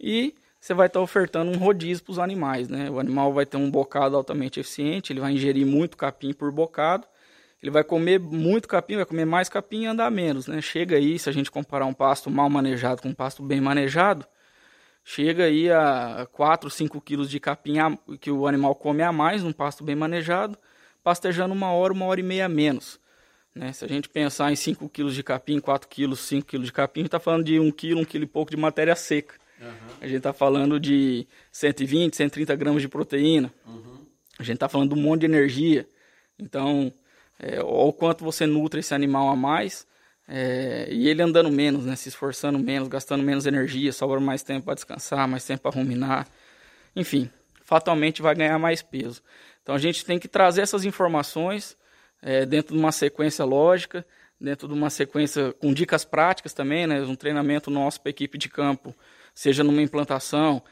E 0.00 0.34
você 0.60 0.74
vai 0.74 0.86
estar 0.86 0.98
tá 0.98 1.04
ofertando 1.04 1.50
um 1.50 1.56
rodízio 1.56 2.04
para 2.04 2.12
os 2.12 2.18
animais, 2.18 2.68
né? 2.68 2.90
O 2.90 2.98
animal 2.98 3.32
vai 3.32 3.46
ter 3.46 3.56
um 3.56 3.70
bocado 3.70 4.16
altamente 4.16 4.58
eficiente, 4.58 5.12
ele 5.12 5.20
vai 5.20 5.32
ingerir 5.32 5.66
muito 5.66 5.96
capim 5.96 6.32
por 6.32 6.50
bocado. 6.50 7.06
Ele 7.62 7.70
vai 7.70 7.82
comer 7.82 8.20
muito 8.20 8.68
capim, 8.68 8.96
vai 8.96 9.04
comer 9.04 9.24
mais 9.24 9.48
capim 9.48 9.82
e 9.82 9.86
andar 9.86 10.10
menos, 10.10 10.46
né? 10.46 10.60
Chega 10.60 10.96
aí, 10.96 11.18
se 11.18 11.28
a 11.28 11.32
gente 11.32 11.50
comparar 11.50 11.86
um 11.86 11.92
pasto 11.92 12.30
mal 12.30 12.48
manejado 12.48 13.02
com 13.02 13.08
um 13.08 13.14
pasto 13.14 13.42
bem 13.42 13.60
manejado, 13.60 14.24
chega 15.04 15.44
aí 15.44 15.70
a 15.70 16.28
4, 16.32 16.70
5 16.70 17.00
quilos 17.00 17.28
de 17.28 17.40
capim 17.40 17.78
que 18.20 18.30
o 18.30 18.46
animal 18.46 18.74
come 18.76 19.02
a 19.02 19.10
mais 19.10 19.42
num 19.42 19.52
pasto 19.52 19.82
bem 19.82 19.96
manejado, 19.96 20.56
pastejando 21.02 21.52
uma 21.52 21.72
hora, 21.72 21.92
uma 21.92 22.04
hora 22.06 22.20
e 22.20 22.22
meia 22.22 22.46
a 22.46 22.48
menos. 22.48 23.00
Né? 23.54 23.72
Se 23.72 23.84
a 23.84 23.88
gente 23.88 24.08
pensar 24.08 24.52
em 24.52 24.56
5 24.56 24.88
quilos 24.88 25.14
de 25.14 25.22
capim, 25.22 25.58
4 25.60 25.88
quilos, 25.88 26.20
5 26.20 26.46
quilos 26.46 26.66
de 26.66 26.72
capim, 26.72 27.00
a 27.00 27.02
gente 27.02 27.08
está 27.08 27.20
falando 27.20 27.44
de 27.44 27.58
1 27.58 27.70
quilo, 27.72 28.00
1 28.00 28.04
quilo 28.04 28.24
e 28.24 28.26
pouco 28.26 28.50
de 28.50 28.56
matéria 28.56 28.94
seca. 28.94 29.34
Uhum. 29.60 29.68
A 30.00 30.06
gente 30.06 30.18
está 30.18 30.32
falando 30.32 30.78
de 30.78 31.26
120, 31.50 32.16
130 32.16 32.54
gramas 32.56 32.82
de 32.82 32.88
proteína. 32.88 33.52
Uhum. 33.66 34.06
A 34.38 34.42
gente 34.42 34.54
está 34.54 34.68
falando 34.68 34.94
de 34.94 35.00
um 35.00 35.02
monte 35.02 35.20
de 35.20 35.26
energia. 35.26 35.88
Então, 36.38 36.92
é, 37.38 37.60
o 37.60 37.92
quanto 37.92 38.24
você 38.24 38.46
nutre 38.46 38.80
esse 38.80 38.94
animal 38.94 39.28
a 39.28 39.34
mais, 39.34 39.86
é, 40.28 40.88
e 40.90 41.08
ele 41.08 41.22
andando 41.22 41.50
menos, 41.50 41.84
né, 41.84 41.96
se 41.96 42.08
esforçando 42.08 42.58
menos, 42.58 42.86
gastando 42.88 43.22
menos 43.22 43.46
energia, 43.46 43.92
sobra 43.92 44.20
mais 44.20 44.42
tempo 44.42 44.66
para 44.66 44.74
descansar, 44.74 45.26
mais 45.26 45.44
tempo 45.44 45.62
para 45.62 45.70
ruminar. 45.74 46.28
enfim, 46.94 47.30
fatalmente 47.64 48.22
vai 48.22 48.34
ganhar 48.34 48.58
mais 48.58 48.82
peso. 48.82 49.22
Então 49.62 49.74
a 49.74 49.78
gente 49.78 50.04
tem 50.04 50.18
que 50.18 50.28
trazer 50.28 50.62
essas 50.62 50.84
informações 50.84 51.76
é, 52.22 52.44
dentro 52.44 52.74
de 52.74 52.80
uma 52.80 52.92
sequência 52.92 53.44
lógica, 53.44 54.04
dentro 54.40 54.68
de 54.68 54.74
uma 54.74 54.90
sequência 54.90 55.52
com 55.54 55.72
dicas 55.72 56.04
práticas 56.04 56.52
também, 56.52 56.86
né? 56.86 57.00
Um 57.02 57.16
treinamento 57.16 57.70
nosso 57.70 58.00
para 58.00 58.10
a 58.10 58.12
equipe 58.12 58.38
de 58.38 58.48
campo, 58.48 58.94
seja 59.34 59.64
numa 59.64 59.82
implantação 59.82 60.62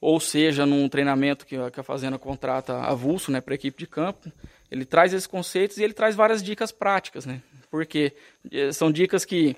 ou 0.00 0.20
seja 0.20 0.66
num 0.66 0.86
treinamento 0.88 1.46
que, 1.46 1.56
que 1.70 1.80
a 1.80 1.82
fazenda 1.82 2.18
contrata 2.18 2.78
avulso, 2.80 3.32
né, 3.32 3.40
para 3.40 3.54
a 3.54 3.56
equipe 3.56 3.78
de 3.78 3.86
campo. 3.86 4.30
Ele 4.70 4.84
traz 4.84 5.14
esses 5.14 5.26
conceitos 5.26 5.78
e 5.78 5.82
ele 5.82 5.94
traz 5.94 6.14
várias 6.14 6.42
dicas 6.42 6.70
práticas, 6.70 7.24
né? 7.24 7.40
Porque 7.70 8.12
é, 8.52 8.70
são 8.70 8.92
dicas 8.92 9.24
que 9.24 9.56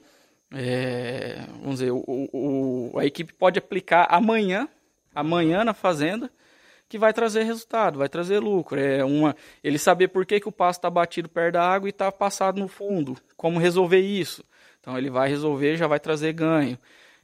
é, 0.53 1.45
vamos 1.61 1.81
dizer, 1.81 1.91
o, 1.91 2.05
o, 2.07 2.99
a 2.99 3.05
equipe 3.05 3.33
pode 3.33 3.59
aplicar 3.59 4.07
amanhã, 4.09 4.69
amanhã 5.15 5.65
na 5.65 5.75
fazenda, 5.75 6.31
que 6.89 6.99
vai 6.99 7.13
trazer 7.13 7.43
resultado, 7.43 7.99
vai 7.99 8.09
trazer 8.09 8.39
lucro. 8.39 8.79
É 8.79 9.05
uma, 9.05 9.37
ele 9.63 9.79
saber 9.79 10.09
por 10.09 10.25
que, 10.25 10.41
que 10.41 10.49
o 10.49 10.53
pasto 10.53 10.81
está 10.81 10.91
batido 10.91 11.29
perto 11.29 11.55
da 11.55 11.63
água 11.63 11.89
e 11.89 11.91
está 11.91 12.11
passado 12.13 12.61
no 12.61 12.69
fundo, 12.69 13.17
como 13.37 13.59
resolver 13.59 14.01
isso. 14.01 14.45
Então 14.81 14.97
ele 14.97 15.11
vai 15.11 15.29
resolver, 15.29 15.77
já 15.77 15.87
vai 15.87 15.99
trazer 15.99 16.33
ganho. 16.33 16.79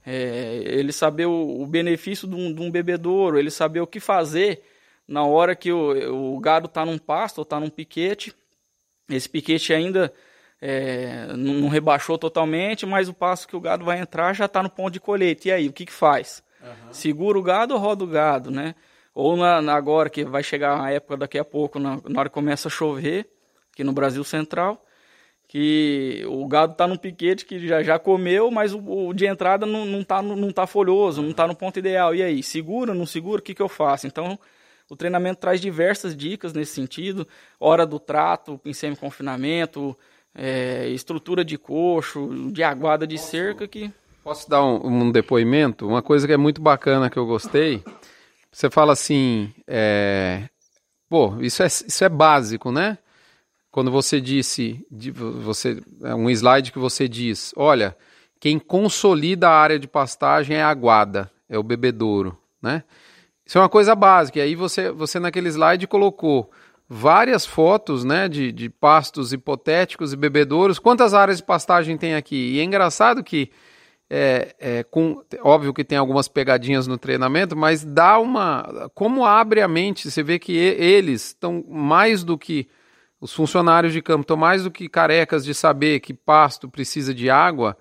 É, 0.04 0.62
ele 0.66 0.92
saber 0.92 1.26
o, 1.26 1.62
o 1.62 1.66
benefício 1.66 2.26
de 2.26 2.34
um, 2.34 2.52
de 2.52 2.60
um, 2.60 2.70
bebedouro, 2.70 3.38
ele 3.38 3.50
saber 3.50 3.80
o 3.80 3.86
que 3.86 4.00
fazer 4.00 4.62
na 5.06 5.24
hora 5.24 5.54
que 5.54 5.70
o, 5.70 6.34
o 6.34 6.40
gado 6.40 6.66
está 6.66 6.84
num 6.84 6.98
pasto 6.98 7.38
ou 7.38 7.42
está 7.42 7.60
num 7.60 7.70
piquete. 7.70 8.34
Esse 9.08 9.28
piquete 9.28 9.72
ainda 9.72 10.12
é, 10.60 11.26
não, 11.36 11.54
não, 11.54 11.68
rebaixou 11.68 12.18
totalmente, 12.18 12.84
mas 12.84 13.08
o 13.08 13.14
pasto 13.14 13.46
que 13.46 13.54
o 13.54 13.60
gado 13.60 13.84
vai 13.84 14.00
entrar 14.00 14.32
já 14.32 14.46
está 14.46 14.60
no 14.60 14.70
ponto 14.70 14.92
de 14.92 15.00
colheita. 15.00 15.48
E 15.48 15.52
aí, 15.52 15.68
o 15.68 15.72
que, 15.72 15.86
que 15.86 15.92
faz? 15.92 16.42
Uhum. 16.60 16.92
Segura 16.92 17.38
o 17.38 17.42
gado 17.42 17.74
ou 17.74 17.80
roda 17.80 18.02
o 18.02 18.06
gado, 18.08 18.50
né? 18.50 18.74
Ou 19.14 19.36
na, 19.36 19.60
na, 19.60 19.74
agora 19.74 20.08
que 20.08 20.24
vai 20.24 20.42
chegar 20.42 20.80
a 20.80 20.90
época 20.90 21.16
daqui 21.16 21.38
a 21.38 21.44
pouco, 21.44 21.78
na, 21.78 21.98
na 22.08 22.20
hora 22.20 22.28
que 22.28 22.34
começa 22.34 22.68
a 22.68 22.70
chover, 22.70 23.28
aqui 23.72 23.84
no 23.84 23.92
Brasil 23.92 24.24
Central, 24.24 24.82
que 25.46 26.24
o 26.28 26.46
gado 26.46 26.72
está 26.72 26.86
num 26.86 26.96
piquete 26.96 27.44
que 27.44 27.66
já, 27.66 27.82
já 27.82 27.98
comeu, 27.98 28.50
mas 28.50 28.72
o, 28.72 29.08
o 29.08 29.12
de 29.12 29.26
entrada 29.26 29.66
não, 29.66 29.84
não, 29.84 30.02
tá, 30.02 30.22
não 30.22 30.50
tá 30.50 30.66
folhoso, 30.66 31.20
não 31.20 31.30
está 31.30 31.46
no 31.46 31.54
ponto 31.54 31.78
ideal. 31.78 32.14
E 32.14 32.22
aí, 32.22 32.42
segura, 32.42 32.94
não 32.94 33.04
segura, 33.04 33.40
o 33.40 33.42
que, 33.42 33.54
que 33.54 33.60
eu 33.60 33.68
faço? 33.68 34.06
Então, 34.06 34.38
o 34.88 34.96
treinamento 34.96 35.40
traz 35.40 35.60
diversas 35.60 36.16
dicas 36.16 36.54
nesse 36.54 36.74
sentido, 36.74 37.28
hora 37.60 37.84
do 37.84 37.98
trato, 37.98 38.58
pincel 38.58 38.96
confinamento, 38.96 39.96
é, 40.34 40.88
estrutura 40.88 41.44
de 41.44 41.58
coxo, 41.58 42.50
de 42.50 42.62
aguada 42.62 43.06
de 43.06 43.18
cerca 43.18 43.68
que... 43.68 43.92
Posso 44.24 44.48
dar 44.48 44.64
um, 44.64 44.86
um 44.86 45.12
depoimento? 45.12 45.86
Uma 45.86 46.00
coisa 46.00 46.26
que 46.26 46.32
é 46.32 46.36
muito 46.38 46.62
bacana 46.62 47.10
que 47.10 47.18
eu 47.18 47.26
gostei 47.26 47.82
você 48.52 48.70
fala 48.70 48.92
assim, 48.92 49.52
é, 49.66 50.48
pô, 51.08 51.40
isso 51.40 51.62
é, 51.62 51.66
isso 51.66 52.04
é 52.04 52.08
básico, 52.08 52.70
né? 52.70 52.98
Quando 53.70 53.90
você 53.90 54.20
disse, 54.20 54.86
você, 55.42 55.82
é 56.02 56.14
um 56.14 56.28
slide 56.28 56.70
que 56.70 56.78
você 56.78 57.08
diz, 57.08 57.54
olha, 57.56 57.96
quem 58.38 58.58
consolida 58.58 59.48
a 59.48 59.56
área 59.56 59.78
de 59.78 59.88
pastagem 59.88 60.56
é 60.56 60.62
a 60.62 60.68
aguada, 60.68 61.30
é 61.48 61.58
o 61.58 61.62
bebedouro, 61.62 62.38
né? 62.60 62.84
Isso 63.46 63.56
é 63.56 63.60
uma 63.60 63.68
coisa 63.68 63.94
básica. 63.94 64.38
E 64.38 64.42
aí 64.42 64.54
você, 64.54 64.90
você 64.90 65.18
naquele 65.18 65.48
slide 65.48 65.86
colocou 65.86 66.50
várias 66.88 67.46
fotos, 67.46 68.04
né, 68.04 68.28
de, 68.28 68.52
de 68.52 68.68
pastos 68.68 69.32
hipotéticos 69.32 70.12
e 70.12 70.16
bebedouros. 70.16 70.78
Quantas 70.78 71.14
áreas 71.14 71.38
de 71.38 71.44
pastagem 71.44 71.96
tem 71.96 72.14
aqui? 72.14 72.52
E 72.52 72.60
é 72.60 72.62
engraçado 72.62 73.24
que 73.24 73.50
é, 74.14 74.54
é, 74.60 74.82
com, 74.82 75.24
óbvio 75.42 75.72
que 75.72 75.82
tem 75.82 75.96
algumas 75.96 76.28
pegadinhas 76.28 76.86
no 76.86 76.98
treinamento, 76.98 77.56
mas 77.56 77.82
dá 77.82 78.18
uma. 78.18 78.90
Como 78.94 79.24
abre 79.24 79.62
a 79.62 79.68
mente, 79.68 80.10
você 80.10 80.22
vê 80.22 80.38
que 80.38 80.54
eles 80.54 81.28
estão 81.28 81.64
mais 81.66 82.22
do 82.22 82.36
que. 82.36 82.68
Os 83.18 83.32
funcionários 83.32 83.92
de 83.92 84.02
campo 84.02 84.22
estão 84.22 84.36
mais 84.36 84.64
do 84.64 84.70
que 84.70 84.86
carecas 84.86 85.44
de 85.44 85.54
saber 85.54 86.00
que 86.00 86.12
pasto 86.12 86.68
precisa 86.68 87.14
de 87.14 87.30
água, 87.30 87.74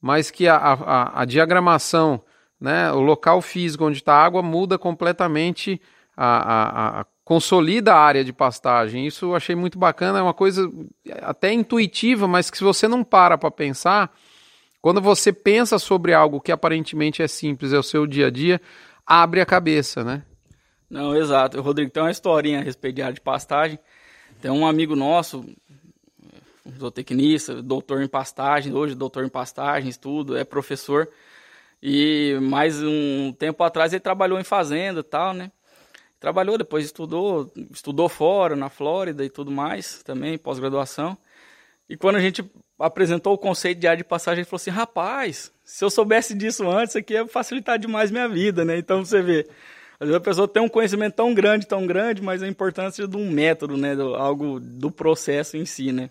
mas 0.00 0.30
que 0.30 0.46
a, 0.46 0.54
a, 0.56 1.22
a 1.22 1.24
diagramação, 1.24 2.22
né, 2.60 2.92
o 2.92 3.00
local 3.00 3.40
físico 3.40 3.86
onde 3.86 3.98
está 3.98 4.14
a 4.14 4.24
água 4.24 4.42
muda 4.42 4.78
completamente, 4.78 5.80
a, 6.14 7.00
a, 7.00 7.06
consolida 7.24 7.94
a 7.94 7.98
área 7.98 8.22
de 8.22 8.34
pastagem. 8.34 9.06
Isso 9.06 9.24
eu 9.24 9.34
achei 9.34 9.56
muito 9.56 9.78
bacana, 9.78 10.18
é 10.18 10.22
uma 10.22 10.34
coisa 10.34 10.70
até 11.22 11.52
intuitiva, 11.52 12.28
mas 12.28 12.50
que 12.50 12.58
se 12.58 12.62
você 12.62 12.86
não 12.86 13.02
para 13.02 13.36
para 13.36 13.50
pensar 13.50 14.12
quando 14.82 15.00
você 15.00 15.32
pensa 15.32 15.78
sobre 15.78 16.12
algo 16.12 16.40
que 16.40 16.50
aparentemente 16.50 17.22
é 17.22 17.28
simples, 17.28 17.72
é 17.72 17.78
o 17.78 17.84
seu 17.84 18.04
dia 18.04 18.26
a 18.26 18.30
dia, 18.30 18.60
abre 19.06 19.40
a 19.40 19.46
cabeça, 19.46 20.02
né? 20.02 20.24
Não, 20.90 21.14
exato. 21.16 21.58
O 21.58 21.62
Rodrigo 21.62 21.90
tem 21.90 22.02
uma 22.02 22.10
historinha 22.10 22.58
a 22.58 22.62
respeito 22.62 22.96
de 22.96 23.02
área 23.02 23.14
de 23.14 23.20
pastagem. 23.20 23.78
Tem 24.40 24.50
um 24.50 24.66
amigo 24.66 24.96
nosso, 24.96 25.46
um 26.66 26.72
zootecnista, 26.78 27.62
doutor 27.62 28.02
em 28.02 28.08
pastagem, 28.08 28.74
hoje 28.74 28.96
doutor 28.96 29.24
em 29.24 29.28
pastagens, 29.28 29.96
tudo, 29.96 30.36
é 30.36 30.42
professor. 30.42 31.08
E 31.80 32.36
mais 32.42 32.82
um 32.82 33.32
tempo 33.32 33.62
atrás 33.62 33.92
ele 33.92 34.00
trabalhou 34.00 34.38
em 34.38 34.44
fazenda 34.44 34.98
e 34.98 35.04
tal, 35.04 35.32
né? 35.32 35.52
Trabalhou, 36.18 36.58
depois 36.58 36.84
estudou, 36.84 37.50
estudou 37.70 38.08
fora, 38.08 38.56
na 38.56 38.68
Flórida 38.68 39.24
e 39.24 39.30
tudo 39.30 39.50
mais, 39.50 40.02
também, 40.02 40.36
pós-graduação. 40.36 41.16
E 41.92 41.96
quando 41.98 42.16
a 42.16 42.20
gente 42.20 42.42
apresentou 42.78 43.34
o 43.34 43.38
conceito 43.38 43.78
de 43.78 43.86
área 43.86 43.98
de 43.98 44.04
passagem, 44.04 44.40
ele 44.40 44.48
falou 44.48 44.56
assim: 44.56 44.70
rapaz, 44.70 45.52
se 45.62 45.84
eu 45.84 45.90
soubesse 45.90 46.34
disso 46.34 46.66
antes, 46.66 46.96
aqui 46.96 47.12
ia 47.12 47.28
facilitar 47.28 47.78
demais 47.78 48.10
minha 48.10 48.26
vida, 48.26 48.64
né? 48.64 48.78
Então 48.78 49.04
você 49.04 49.20
vê. 49.20 49.46
Às 50.00 50.08
vezes 50.08 50.14
a 50.14 50.20
pessoa 50.20 50.48
tem 50.48 50.62
um 50.62 50.70
conhecimento 50.70 51.16
tão 51.16 51.34
grande, 51.34 51.66
tão 51.66 51.86
grande, 51.86 52.22
mas 52.22 52.42
a 52.42 52.48
importância 52.48 53.06
de 53.06 53.14
um 53.14 53.30
método, 53.30 53.76
né? 53.76 53.94
Do, 53.94 54.14
algo 54.14 54.58
do 54.58 54.90
processo 54.90 55.58
em 55.58 55.66
si, 55.66 55.92
né? 55.92 56.08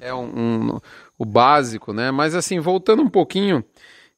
É 0.00 0.12
um, 0.12 0.24
um 0.24 0.80
o 1.16 1.24
básico, 1.24 1.92
né? 1.92 2.10
Mas 2.10 2.34
assim, 2.34 2.58
voltando 2.58 3.00
um 3.00 3.08
pouquinho, 3.08 3.64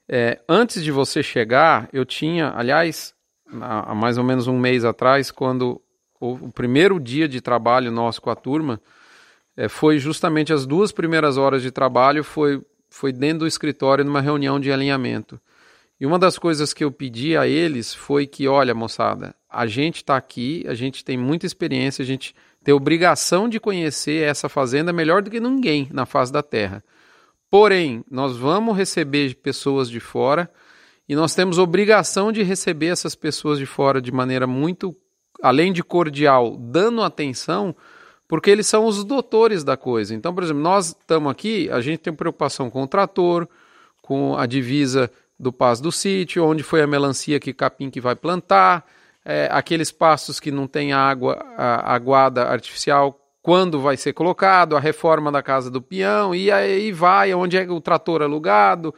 é, 0.09 0.41
antes 0.49 0.83
de 0.83 0.91
você 0.91 1.23
chegar, 1.23 1.91
eu 1.93 2.07
tinha, 2.07 2.55
aliás, 2.57 3.15
há, 3.61 3.95
mais 3.95 4.17
ou 4.17 4.25
menos 4.25 4.47
um 4.47 4.59
mês 4.59 4.83
atrás, 4.83 5.31
quando 5.31 5.79
o, 6.19 6.33
o 6.47 6.51
primeiro 6.51 6.99
dia 6.99 7.29
de 7.29 7.43
trabalho 7.43 7.93
nosso 7.93 8.23
com 8.23 8.31
a 8.31 8.35
turma, 8.35 8.81
é, 9.57 9.69
foi 9.69 9.99
justamente 9.99 10.53
as 10.53 10.67
duas 10.67 10.93
primeiras 10.93 11.37
horas 11.39 11.63
de 11.63 11.71
trabalho 11.71 12.23
foi, 12.23 12.63
foi 12.91 13.13
dentro 13.13 13.41
do 13.41 13.47
escritório 13.47 14.05
numa 14.05 14.21
reunião 14.21 14.61
de 14.61 14.71
alinhamento. 14.71 15.41
E 15.99 16.05
uma 16.05 16.19
das 16.19 16.39
coisas 16.39 16.75
que 16.75 16.85
eu 16.85 16.93
pedi 16.93 17.37
a 17.37 17.47
eles 17.47 17.95
foi 17.95 18.27
que, 18.27 18.47
olha, 18.47 18.75
moçada, 18.75 19.35
a 19.49 19.67
gente 19.67 19.97
está 19.97 20.17
aqui, 20.17 20.63
a 20.69 20.75
gente 20.75 21.03
tem 21.03 21.17
muita 21.17 21.47
experiência, 21.47 22.03
a 22.03 22.07
gente 22.07 22.35
tem 22.63 22.75
obrigação 22.75 23.49
de 23.49 23.59
conhecer 23.59 24.23
essa 24.29 24.49
fazenda 24.49 24.93
melhor 24.93 25.23
do 25.23 25.31
que 25.31 25.41
ninguém 25.41 25.89
na 25.91 26.05
face 26.05 26.31
da 26.31 26.43
terra. 26.43 26.85
Porém, 27.51 28.05
nós 28.11 28.37
vamos 28.37 28.77
receber 28.77 29.37
pessoas 29.37 29.89
de 29.89 30.01
fora 30.01 30.51
e 31.09 31.15
nós 31.15 31.35
temos 31.35 31.59
obrigação 31.59 32.31
de 32.31 32.43
receber 32.43 32.89
essas 32.89 33.15
pessoas 33.15 33.59
de 33.59 33.65
fora 33.65 34.03
de 34.03 34.13
maneira 34.13 34.47
muito, 34.47 34.95
além 35.41 35.73
de 35.73 35.83
cordial, 35.83 36.57
dando 36.59 37.03
atenção, 37.03 37.75
porque 38.29 38.51
eles 38.51 38.67
são 38.67 38.87
os 38.87 39.05
doutores 39.05 39.63
da 39.63 39.77
coisa. 39.77 40.15
Então, 40.15 40.35
por 40.35 40.43
exemplo, 40.43 40.63
nós 40.63 40.89
estamos 40.89 41.31
aqui, 41.31 41.71
a 41.71 41.81
gente 41.81 41.99
tem 41.99 42.13
preocupação 42.13 42.69
com 42.71 42.83
o 42.83 42.87
trator, 42.87 43.49
com 44.03 44.37
a 44.37 44.47
divisa 44.47 45.11
do 45.39 45.53
passo 45.53 45.83
do 45.83 45.93
sítio, 45.93 46.45
onde 46.45 46.63
foi 46.63 46.83
a 46.83 46.87
melancia 46.87 47.39
que 47.39 47.53
capim 47.53 47.91
que 47.91 48.01
vai 48.01 48.17
plantar, 48.17 48.87
é, 49.25 49.49
aqueles 49.51 49.91
pastos 49.93 50.41
que 50.41 50.51
não 50.51 50.67
tem 50.67 50.93
água 50.93 51.45
a, 51.57 51.95
aguada 51.95 52.45
artificial, 52.45 53.21
quando 53.43 53.81
vai 53.81 53.97
ser 53.97 54.13
colocado, 54.13 54.77
a 54.77 54.81
reforma 54.81 55.31
da 55.31 55.43
casa 55.43 55.71
do 55.71 55.81
peão, 55.81 56.35
e 56.35 56.51
aí 56.51 56.91
vai, 56.91 57.33
onde 57.35 57.57
é 57.57 57.63
o 57.71 57.81
trator 57.81 58.23
alugado, 58.23 58.95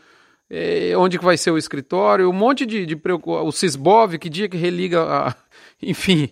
é, 0.49 0.93
onde 0.97 1.19
que 1.19 1.25
vai 1.25 1.37
ser 1.37 1.51
o 1.51 1.59
escritório, 1.59 2.31
um 2.31 2.33
monte 2.33 2.65
de, 2.65 2.87
de 2.87 2.97
preocupação, 2.97 3.47
o 3.47 3.53
Cisbov, 3.53 4.17
que 4.19 4.31
dia 4.31 4.49
que 4.49 4.57
religa, 4.57 5.03
a, 5.03 5.35
enfim, 5.83 6.31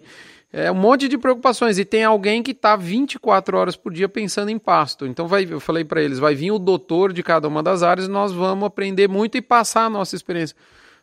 é 0.59 0.73
um 0.73 0.75
monte 0.75 1.07
de 1.07 1.19
preocupações. 1.19 1.79
E 1.79 1.85
tem 1.85 2.03
alguém 2.03 2.43
que 2.43 2.53
está 2.53 2.77
24 2.77 3.59
horas 3.59 3.77
por 3.77 3.93
dia 3.93 4.09
pensando 4.09 4.49
em 4.49 4.59
pasto. 4.59 5.07
Então 5.07 5.29
vai, 5.29 5.47
eu 5.49 5.61
falei 5.61 5.85
para 5.85 6.03
eles, 6.03 6.19
vai 6.19 6.35
vir 6.35 6.51
o 6.51 6.59
doutor 6.59 7.13
de 7.13 7.23
cada 7.23 7.47
uma 7.47 7.63
das 7.63 7.83
áreas, 7.83 8.09
nós 8.09 8.33
vamos 8.33 8.67
aprender 8.67 9.07
muito 9.07 9.37
e 9.37 9.43
passar 9.43 9.85
a 9.85 9.91
nossa 9.91 10.17
experiência. 10.17 10.57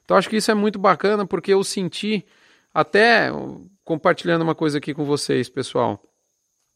Então 0.04 0.18
acho 0.18 0.28
que 0.28 0.38
isso 0.38 0.50
é 0.50 0.56
muito 0.56 0.80
bacana 0.80 1.24
porque 1.24 1.54
eu 1.54 1.64
senti, 1.64 2.26
até 2.74 3.30
compartilhando 3.86 4.42
uma 4.42 4.56
coisa 4.56 4.80
aqui 4.80 4.92
com 4.92 5.06
vocês, 5.06 5.48
pessoal. 5.50 6.02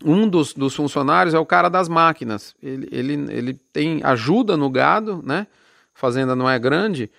Um 0.05 0.29
dos, 0.29 0.53
dos 0.53 0.75
funcionários 0.75 1.33
é 1.33 1.39
o 1.39 1.45
cara 1.47 1.69
das 1.69 1.89
máquinas. 1.89 2.55
Ele, 2.61 2.87
ele, 2.91 3.13
ele 3.31 3.53
tem 3.73 4.01
ajuda 4.03 4.55
no 4.55 4.69
gado, 4.69 5.23
né? 5.25 5.47
Fazenda 5.95 6.35
não 6.35 6.47
é 6.47 6.59
grande, 6.59 7.09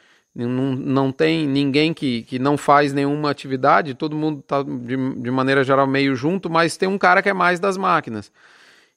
não, 0.47 0.75
não 0.77 1.13
tem 1.13 1.47
ninguém 1.47 1.93
que, 1.93 2.23
que 2.23 2.39
não 2.39 2.57
faz 2.57 2.93
nenhuma 2.93 3.31
atividade, 3.31 3.95
todo 3.95 4.15
mundo 4.15 4.41
está 4.41 4.63
de, 4.63 4.97
de 5.21 5.31
maneira 5.31 5.65
geral 5.65 5.87
meio 5.87 6.15
junto, 6.15 6.49
mas 6.49 6.77
tem 6.77 6.89
um 6.89 6.99
cara 6.99 7.23
que 7.23 7.29
é 7.29 7.33
mais 7.33 7.59
das 7.59 7.77
máquinas. 7.77 8.31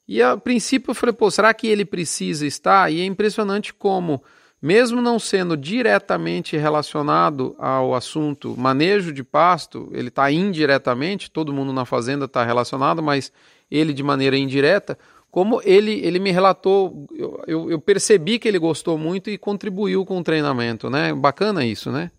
E 0.08 0.22
a 0.22 0.38
princípio 0.38 0.92
eu 0.92 0.96
falei, 0.96 1.14
pô, 1.14 1.32
será 1.32 1.54
que 1.54 1.68
ele 1.68 1.86
precisa 1.86 2.46
estar? 2.46 2.92
E 2.92 3.02
é 3.02 3.06
impressionante 3.06 3.74
como 3.74 4.22
mesmo 4.62 5.02
não 5.02 5.18
sendo 5.18 5.58
diretamente 5.58 6.56
relacionado 6.56 7.56
ao 7.58 7.96
assunto 7.96 8.56
manejo 8.56 9.12
de 9.12 9.24
pasto, 9.24 9.90
ele 9.92 10.10
está 10.10 10.32
indiretamente, 10.32 11.32
todo 11.32 11.52
mundo 11.52 11.74
na 11.74 11.84
fazenda 11.84 12.26
está 12.26 12.46
relacionado, 12.46 13.02
mas 13.02 13.32
ele 13.72 13.92
de 13.92 14.04
maneira 14.04 14.38
indireta, 14.38 15.00
como 15.32 15.62
ele, 15.64 15.94
ele 16.06 16.20
me 16.20 16.30
relatou, 16.30 17.08
eu, 17.16 17.42
eu, 17.48 17.72
eu, 17.72 17.80
percebi 17.80 18.38
que 18.38 18.50
ele 18.50 18.60
gostou 18.60 18.98
muito 18.98 19.30
e 19.30 19.38
contribuiu 19.38 20.06
com 20.06 20.20
o 20.20 20.24
treinamento, 20.24 20.90
né? 20.90 21.14
Bacana 21.14 21.66
isso, 21.66 21.90
né? 21.90 22.12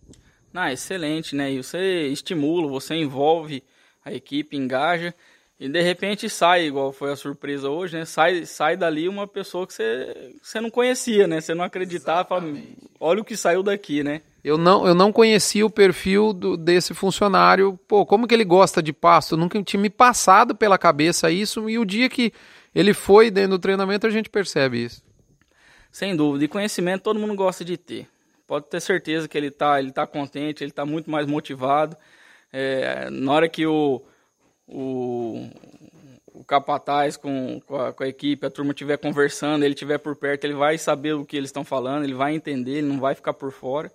Ah, 0.51 0.73
excelente, 0.73 1.35
né? 1.35 1.51
E 1.51 1.61
você 1.61 2.07
estimula, 2.07 2.67
você 2.67 2.95
envolve 2.95 3.63
a 4.03 4.11
equipe, 4.11 4.57
engaja. 4.57 5.13
E 5.59 5.69
de 5.69 5.81
repente 5.81 6.27
sai, 6.27 6.65
igual 6.65 6.91
foi 6.91 7.11
a 7.11 7.15
surpresa 7.15 7.69
hoje, 7.69 7.95
né? 7.97 8.03
Sai, 8.03 8.45
sai 8.45 8.75
dali 8.75 9.07
uma 9.07 9.27
pessoa 9.27 9.67
que 9.67 9.73
você, 9.73 10.33
você 10.41 10.59
não 10.59 10.71
conhecia, 10.71 11.27
né? 11.27 11.39
Você 11.39 11.53
não 11.53 11.63
acreditava, 11.63 12.27
fala, 12.27 12.51
olha 12.99 13.21
o 13.21 13.25
que 13.25 13.37
saiu 13.37 13.61
daqui, 13.61 14.03
né? 14.03 14.21
Eu 14.43 14.57
não, 14.57 14.85
eu 14.85 14.95
não 14.95 15.11
conhecia 15.11 15.65
o 15.65 15.69
perfil 15.69 16.33
do, 16.33 16.57
desse 16.57 16.93
funcionário. 16.93 17.79
Pô, 17.87 18.05
como 18.05 18.27
que 18.27 18.33
ele 18.33 18.43
gosta 18.43 18.81
de 18.81 18.91
pasto? 18.91 19.37
Nunca 19.37 19.61
tinha 19.63 19.79
me 19.79 19.89
passado 19.89 20.53
pela 20.53 20.77
cabeça 20.77 21.31
isso. 21.31 21.69
E 21.69 21.77
o 21.77 21.85
dia 21.85 22.09
que 22.09 22.33
ele 22.73 22.93
foi 22.93 23.29
dentro 23.29 23.51
do 23.51 23.59
treinamento, 23.59 24.07
a 24.07 24.09
gente 24.09 24.29
percebe 24.29 24.83
isso. 24.83 25.03
Sem 25.91 26.15
dúvida. 26.15 26.45
E 26.45 26.47
conhecimento 26.47 27.03
todo 27.03 27.19
mundo 27.19 27.35
gosta 27.35 27.63
de 27.63 27.77
ter. 27.77 28.07
Pode 28.47 28.67
ter 28.67 28.81
certeza 28.81 29.27
que 29.27 29.37
ele 29.37 29.47
está 29.47 29.79
ele 29.79 29.91
tá 29.91 30.05
contente, 30.07 30.63
ele 30.63 30.71
está 30.71 30.85
muito 30.85 31.09
mais 31.09 31.27
motivado. 31.27 31.95
É, 32.51 33.09
na 33.09 33.31
hora 33.31 33.49
que 33.49 33.65
o, 33.65 34.03
o, 34.67 35.49
o 36.33 36.43
capataz 36.43 37.15
com, 37.15 37.61
com 37.65 37.75
a, 37.75 37.93
com, 37.93 38.03
a, 38.03 38.07
equipe, 38.07 38.45
a 38.45 38.49
turma 38.49 38.71
estiver 38.71 38.97
conversando, 38.97 39.63
ele 39.63 39.73
estiver 39.73 39.97
por 39.97 40.15
perto, 40.15 40.43
ele 40.45 40.53
vai 40.53 40.77
saber 40.77 41.13
o 41.13 41.25
que 41.25 41.37
eles 41.37 41.49
estão 41.49 41.63
falando, 41.63 42.03
ele 42.03 42.13
vai 42.13 42.33
entender, 42.33 42.79
ele 42.79 42.87
não 42.87 42.99
vai 42.99 43.15
ficar 43.15 43.33
por 43.33 43.51
fora. 43.51 43.91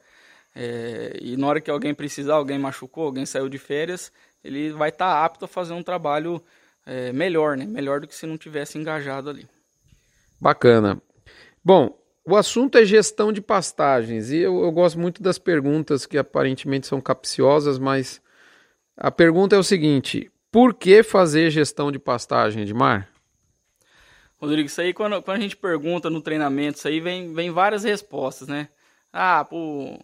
É, 0.55 1.19
e 1.21 1.37
na 1.37 1.47
hora 1.47 1.61
que 1.61 1.71
alguém 1.71 1.95
precisar, 1.95 2.35
alguém 2.35 2.59
machucou, 2.59 3.05
alguém 3.05 3.27
saiu 3.27 3.49
de 3.49 3.59
férias, 3.59 4.13
ele 4.43 4.71
vai 4.71 4.89
estar 4.89 5.13
tá 5.13 5.25
apto 5.25 5.45
a 5.45 5.49
fazer 5.49 5.75
um 5.75 5.83
trabalho 5.83 6.43
é, 6.89 7.13
melhor, 7.13 7.57
né? 7.57 7.67
Melhor 7.67 8.01
do 8.01 8.09
que 8.09 8.15
se 8.15 8.27
não 8.27 8.39
tivesse 8.39 8.79
engajado 8.79 9.29
ali. 9.29 9.47
Bacana. 10.41 11.01
Bom, 11.63 11.99
o 12.25 12.35
assunto 12.35 12.79
é 12.79 12.85
gestão 12.85 13.31
de 13.31 13.43
pastagens 13.43 14.31
e 14.31 14.39
eu, 14.39 14.63
eu 14.63 14.73
gosto 14.73 14.99
muito 14.99 15.23
das 15.23 15.39
perguntas 15.39 16.07
que 16.07 16.17
aparentemente 16.17 16.87
são 16.87 17.01
capciosas, 17.01 17.79
mas 17.79 18.23
a 18.97 19.11
pergunta 19.11 19.55
é 19.55 19.59
o 19.59 19.63
seguinte: 19.63 20.31
por 20.51 20.73
que 20.73 21.03
fazer 21.03 21.51
gestão 21.51 21.93
de 21.93 21.99
pastagem, 21.99 22.63
Edmar? 22.63 23.09
Rodrigo, 24.41 24.67
isso 24.67 24.81
aí 24.81 24.95
quando, 24.95 25.21
quando 25.23 25.37
a 25.37 25.41
gente 25.41 25.57
pergunta 25.57 26.09
no 26.09 26.23
treinamento, 26.23 26.79
isso 26.79 26.89
aí 26.89 27.01
vem, 27.01 27.35
vem 27.35 27.51
várias 27.51 27.85
respostas, 27.85 28.49
né? 28.49 28.69
Ah, 29.13 29.45
por, 29.45 29.99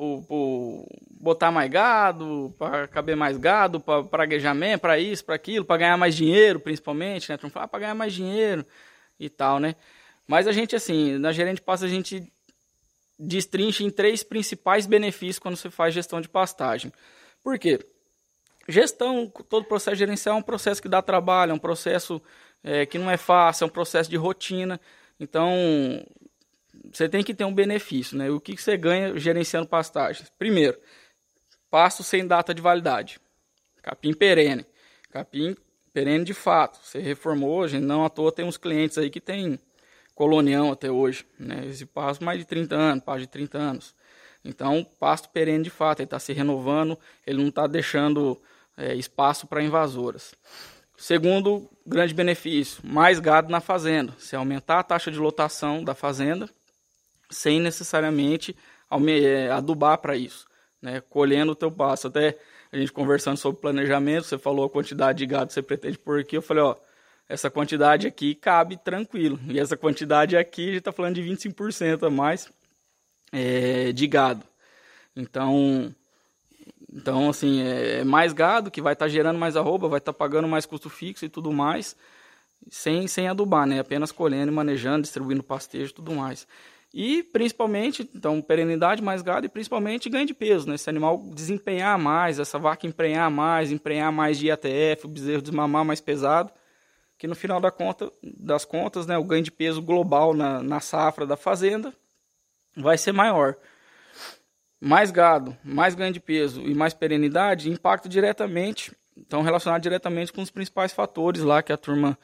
por, 0.00 0.24
por 0.26 0.86
botar 1.10 1.50
mais 1.50 1.70
gado, 1.70 2.54
para 2.58 2.88
caber 2.88 3.14
mais 3.14 3.36
gado, 3.36 3.78
para 3.78 4.02
praguejamento, 4.02 4.80
para 4.80 4.98
isso, 4.98 5.22
para 5.22 5.34
aquilo, 5.34 5.62
para 5.62 5.76
ganhar 5.76 5.98
mais 5.98 6.16
dinheiro, 6.16 6.58
principalmente, 6.58 7.30
né? 7.30 7.38
Ah, 7.54 7.68
para 7.68 7.80
ganhar 7.80 7.94
mais 7.94 8.14
dinheiro 8.14 8.64
e 9.18 9.28
tal, 9.28 9.60
né? 9.60 9.76
Mas 10.26 10.46
a 10.46 10.52
gente, 10.52 10.74
assim, 10.74 11.18
na 11.18 11.32
gerente 11.32 11.60
pasta 11.60 11.84
a 11.84 11.88
gente 11.88 12.32
destrincha 13.18 13.84
em 13.84 13.90
três 13.90 14.22
principais 14.22 14.86
benefícios 14.86 15.38
quando 15.38 15.56
você 15.56 15.68
faz 15.68 15.92
gestão 15.92 16.18
de 16.18 16.30
pastagem. 16.30 16.90
Por 17.44 17.58
quê? 17.58 17.78
Gestão, 18.66 19.30
todo 19.50 19.66
processo 19.66 19.96
gerencial 19.96 20.36
é 20.36 20.38
um 20.38 20.42
processo 20.42 20.80
que 20.80 20.88
dá 20.88 21.02
trabalho, 21.02 21.52
é 21.52 21.54
um 21.54 21.58
processo 21.58 22.22
é, 22.64 22.86
que 22.86 22.96
não 22.96 23.10
é 23.10 23.18
fácil, 23.18 23.64
é 23.64 23.66
um 23.66 23.70
processo 23.70 24.08
de 24.08 24.16
rotina. 24.16 24.80
Então, 25.18 25.52
você 26.92 27.08
tem 27.08 27.22
que 27.22 27.34
ter 27.34 27.44
um 27.44 27.54
benefício, 27.54 28.16
né? 28.16 28.30
O 28.30 28.40
que 28.40 28.56
você 28.56 28.76
ganha 28.76 29.16
gerenciando 29.18 29.66
pastagens? 29.66 30.30
Primeiro, 30.38 30.78
pasto 31.70 32.02
sem 32.02 32.26
data 32.26 32.54
de 32.54 32.62
validade. 32.62 33.20
Capim 33.82 34.12
perene. 34.14 34.64
Capim 35.10 35.56
perene 35.92 36.24
de 36.24 36.34
fato. 36.34 36.78
Você 36.82 37.00
reformou 37.00 37.50
hoje, 37.50 37.78
não 37.78 38.04
à 38.04 38.08
toa 38.08 38.32
tem 38.32 38.44
uns 38.44 38.56
clientes 38.56 38.98
aí 38.98 39.10
que 39.10 39.20
tem 39.20 39.58
colonião 40.14 40.70
até 40.70 40.90
hoje, 40.90 41.24
né? 41.38 41.66
Esse 41.66 41.86
pasto 41.86 42.24
mais 42.24 42.38
de 42.38 42.44
30 42.44 42.74
anos, 42.74 43.04
pasto 43.04 43.20
de 43.20 43.28
30 43.28 43.58
anos. 43.58 43.94
Então, 44.44 44.86
pasto 44.98 45.28
perene 45.28 45.64
de 45.64 45.70
fato, 45.70 46.00
ele 46.00 46.06
está 46.06 46.18
se 46.18 46.32
renovando, 46.32 46.98
ele 47.26 47.38
não 47.38 47.48
está 47.48 47.66
deixando 47.66 48.40
é, 48.76 48.94
espaço 48.94 49.46
para 49.46 49.62
invasoras. 49.62 50.34
Segundo 50.96 51.70
grande 51.86 52.12
benefício, 52.12 52.82
mais 52.84 53.18
gado 53.18 53.50
na 53.50 53.60
fazenda. 53.60 54.14
Se 54.18 54.36
aumentar 54.36 54.80
a 54.80 54.82
taxa 54.82 55.10
de 55.10 55.18
lotação 55.18 55.82
da 55.82 55.94
fazenda, 55.94 56.48
sem 57.30 57.60
necessariamente 57.60 58.56
é, 59.08 59.50
adubar 59.50 59.98
para 59.98 60.16
isso, 60.16 60.46
né? 60.82 61.00
colhendo 61.08 61.52
o 61.52 61.56
teu 61.56 61.70
pasto. 61.70 62.08
Até 62.08 62.38
a 62.72 62.76
gente 62.76 62.92
conversando 62.92 63.36
sobre 63.36 63.60
planejamento, 63.60 64.24
você 64.24 64.38
falou 64.38 64.64
a 64.66 64.70
quantidade 64.70 65.18
de 65.18 65.26
gado 65.26 65.48
que 65.48 65.54
você 65.54 65.62
pretende 65.62 65.98
por 65.98 66.20
aqui, 66.20 66.36
eu 66.36 66.42
falei, 66.42 66.62
ó, 66.62 66.76
essa 67.28 67.48
quantidade 67.48 68.06
aqui 68.06 68.34
cabe 68.34 68.76
tranquilo. 68.76 69.38
E 69.48 69.58
essa 69.58 69.76
quantidade 69.76 70.36
aqui, 70.36 70.62
a 70.62 70.66
gente 70.66 70.78
está 70.78 70.92
falando 70.92 71.14
de 71.14 71.22
25% 71.22 72.06
a 72.06 72.10
mais 72.10 72.50
é, 73.32 73.92
de 73.92 74.06
gado. 74.06 74.44
Então, 75.14 75.94
então, 76.92 77.30
assim, 77.30 77.62
é, 77.62 78.00
é 78.00 78.04
mais 78.04 78.32
gado 78.32 78.70
que 78.70 78.82
vai 78.82 78.94
estar 78.94 79.04
tá 79.04 79.08
gerando 79.08 79.38
mais 79.38 79.56
arroba, 79.56 79.88
vai 79.88 79.98
estar 79.98 80.12
tá 80.12 80.18
pagando 80.18 80.48
mais 80.48 80.66
custo 80.66 80.90
fixo 80.90 81.24
e 81.24 81.28
tudo 81.28 81.52
mais, 81.52 81.96
sem, 82.68 83.06
sem 83.06 83.28
adubar, 83.28 83.66
né? 83.66 83.78
Apenas 83.78 84.10
colhendo 84.10 84.50
manejando, 84.50 85.02
distribuindo 85.02 85.42
pastejo 85.42 85.92
e 85.92 85.94
tudo 85.94 86.12
mais. 86.12 86.48
E 86.92 87.22
principalmente, 87.22 88.08
então, 88.14 88.42
perenidade 88.42 89.00
mais 89.00 89.22
gado 89.22 89.46
e 89.46 89.48
principalmente 89.48 90.10
ganho 90.10 90.26
de 90.26 90.34
peso, 90.34 90.68
né? 90.68 90.74
Esse 90.74 90.90
animal 90.90 91.18
desempenhar 91.32 91.96
mais, 91.98 92.40
essa 92.40 92.58
vaca 92.58 92.86
emprenhar 92.86 93.30
mais, 93.30 93.70
emprenhar 93.70 94.10
mais 94.10 94.38
de 94.38 94.46
IATF, 94.46 95.04
o 95.04 95.08
bezerro 95.08 95.40
desmamar 95.40 95.84
mais 95.84 96.00
pesado, 96.00 96.52
que 97.16 97.28
no 97.28 97.36
final 97.36 97.60
da 97.60 97.70
conta, 97.70 98.12
das 98.22 98.64
contas, 98.64 99.06
né, 99.06 99.16
o 99.16 99.24
ganho 99.24 99.42
de 99.42 99.52
peso 99.52 99.80
global 99.80 100.34
na, 100.34 100.62
na 100.62 100.80
safra 100.80 101.24
da 101.24 101.36
fazenda 101.36 101.94
vai 102.76 102.98
ser 102.98 103.12
maior 103.12 103.56
mais 104.80 105.10
gado, 105.10 105.56
mais 105.62 105.94
ganho 105.94 106.12
de 106.12 106.20
peso 106.20 106.62
e 106.62 106.74
mais 106.74 106.94
perenidade 106.94 107.68
impacta 107.68 108.08
diretamente, 108.08 108.96
estão 109.16 109.42
relacionados 109.42 109.82
diretamente 109.82 110.32
com 110.32 110.40
os 110.40 110.50
principais 110.50 110.92
fatores 110.92 111.42
lá 111.42 111.62
que 111.62 111.72
a 111.72 111.76
turma 111.76 112.18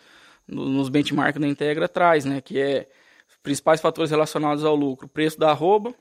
nos 0.48 0.88
benchmarks 0.88 1.40
da 1.40 1.46
Integra 1.46 1.88
traz, 1.88 2.24
né? 2.24 2.40
Que 2.40 2.58
é 2.58 2.88
principais 3.46 3.80
fatores 3.80 4.10
relacionados 4.10 4.64
ao 4.64 4.74
lucro, 4.74 5.06
preço 5.06 5.38
da 5.38 5.52
arroba, 5.52 5.94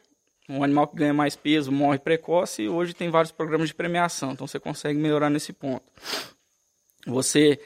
um 0.50 0.64
animal 0.64 0.88
que 0.88 0.96
ganha 0.96 1.14
mais 1.14 1.36
peso 1.36 1.72
morre 1.72 2.00
precoce 2.00 2.64
e 2.64 2.68
hoje 2.70 2.96
tem 2.96 3.12
vários 3.12 3.32
programas 3.32 3.68
de 3.68 3.76
premiação, 3.76 4.32
então 4.32 4.48
você 4.48 4.60
consegue 4.60 4.98
melhorar 4.98 5.30
nesse 5.30 5.54
ponto. 5.54 5.84
Você 7.06 7.60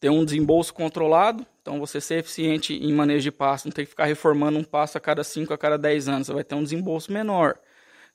ter 0.00 0.08
um 0.08 0.24
desembolso 0.24 0.72
controlado, 0.72 1.46
então 1.60 1.78
você 1.78 2.00
ser 2.00 2.20
eficiente 2.20 2.72
em 2.72 2.90
manejo 2.90 3.24
de 3.24 3.30
pasto, 3.30 3.66
não 3.66 3.72
ter 3.72 3.84
que 3.84 3.90
ficar 3.90 4.06
reformando 4.06 4.58
um 4.58 4.64
pasto 4.64 4.96
a 4.96 5.00
cada 5.00 5.22
5, 5.22 5.52
a 5.52 5.58
cada 5.58 5.76
10 5.76 6.08
anos, 6.08 6.26
você 6.26 6.32
vai 6.32 6.42
ter 6.42 6.54
um 6.54 6.62
desembolso 6.62 7.12
menor. 7.12 7.58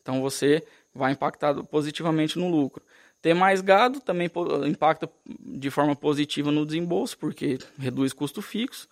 Então 0.01 0.19
você 0.19 0.63
vai 0.95 1.11
impactar 1.11 1.53
positivamente 1.65 2.39
no 2.39 2.49
lucro. 2.49 2.83
Ter 3.21 3.35
mais 3.35 3.61
gado 3.61 3.99
também 3.99 4.31
impacta 4.65 5.07
de 5.39 5.69
forma 5.69 5.95
positiva 5.95 6.51
no 6.51 6.65
desembolso, 6.65 7.15
porque 7.19 7.59
reduz 7.77 8.13
custo 8.13 8.41
fixo. 8.41 8.89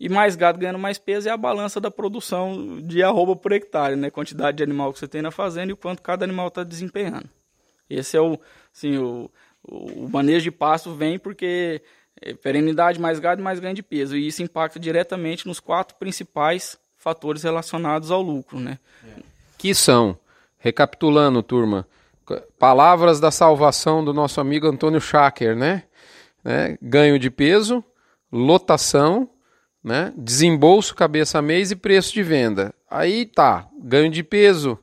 E 0.00 0.08
mais 0.08 0.34
gado 0.34 0.58
ganhando 0.58 0.78
mais 0.78 0.98
peso 0.98 1.28
é 1.28 1.30
a 1.30 1.36
balança 1.36 1.78
da 1.78 1.90
produção 1.90 2.80
de 2.80 3.02
arroba 3.02 3.36
por 3.36 3.52
hectare, 3.52 3.94
né? 3.96 4.10
Quantidade 4.10 4.56
de 4.56 4.62
animal 4.62 4.92
que 4.92 4.98
você 4.98 5.06
tem 5.06 5.20
na 5.20 5.30
fazenda 5.30 5.70
e 5.70 5.74
o 5.74 5.76
quanto 5.76 6.00
cada 6.00 6.24
animal 6.24 6.48
está 6.48 6.64
desempenhando. 6.64 7.28
Esse 7.88 8.16
é 8.16 8.20
o, 8.20 8.40
assim, 8.74 8.96
o, 8.96 9.30
o 9.62 10.08
manejo 10.08 10.44
de 10.44 10.50
pasto 10.50 10.94
vem 10.94 11.18
porque 11.18 11.82
é 12.20 12.32
perenidade, 12.32 12.98
mais 12.98 13.18
gado 13.18 13.42
e 13.42 13.44
mais 13.44 13.60
ganho 13.60 13.74
de 13.74 13.82
peso. 13.82 14.16
E 14.16 14.26
isso 14.26 14.42
impacta 14.42 14.80
diretamente 14.80 15.46
nos 15.46 15.60
quatro 15.60 15.96
principais 15.96 16.78
fatores 16.96 17.42
relacionados 17.42 18.10
ao 18.10 18.22
lucro, 18.22 18.58
né? 18.58 18.78
Que 19.58 19.74
são 19.74 20.18
Recapitulando, 20.62 21.42
turma, 21.42 21.88
palavras 22.58 23.18
da 23.18 23.30
salvação 23.30 24.04
do 24.04 24.12
nosso 24.12 24.42
amigo 24.42 24.66
Antônio 24.66 25.00
Schacker, 25.00 25.56
né? 25.56 25.84
né? 26.44 26.76
Ganho 26.82 27.18
de 27.18 27.30
peso, 27.30 27.82
lotação, 28.30 29.26
né? 29.82 30.12
desembolso 30.16 30.94
cabeça 30.94 31.40
mês 31.40 31.70
e 31.70 31.76
preço 31.76 32.12
de 32.12 32.22
venda. 32.22 32.74
Aí 32.90 33.24
tá, 33.26 33.66
ganho 33.82 34.10
de 34.10 34.22
peso, 34.22 34.78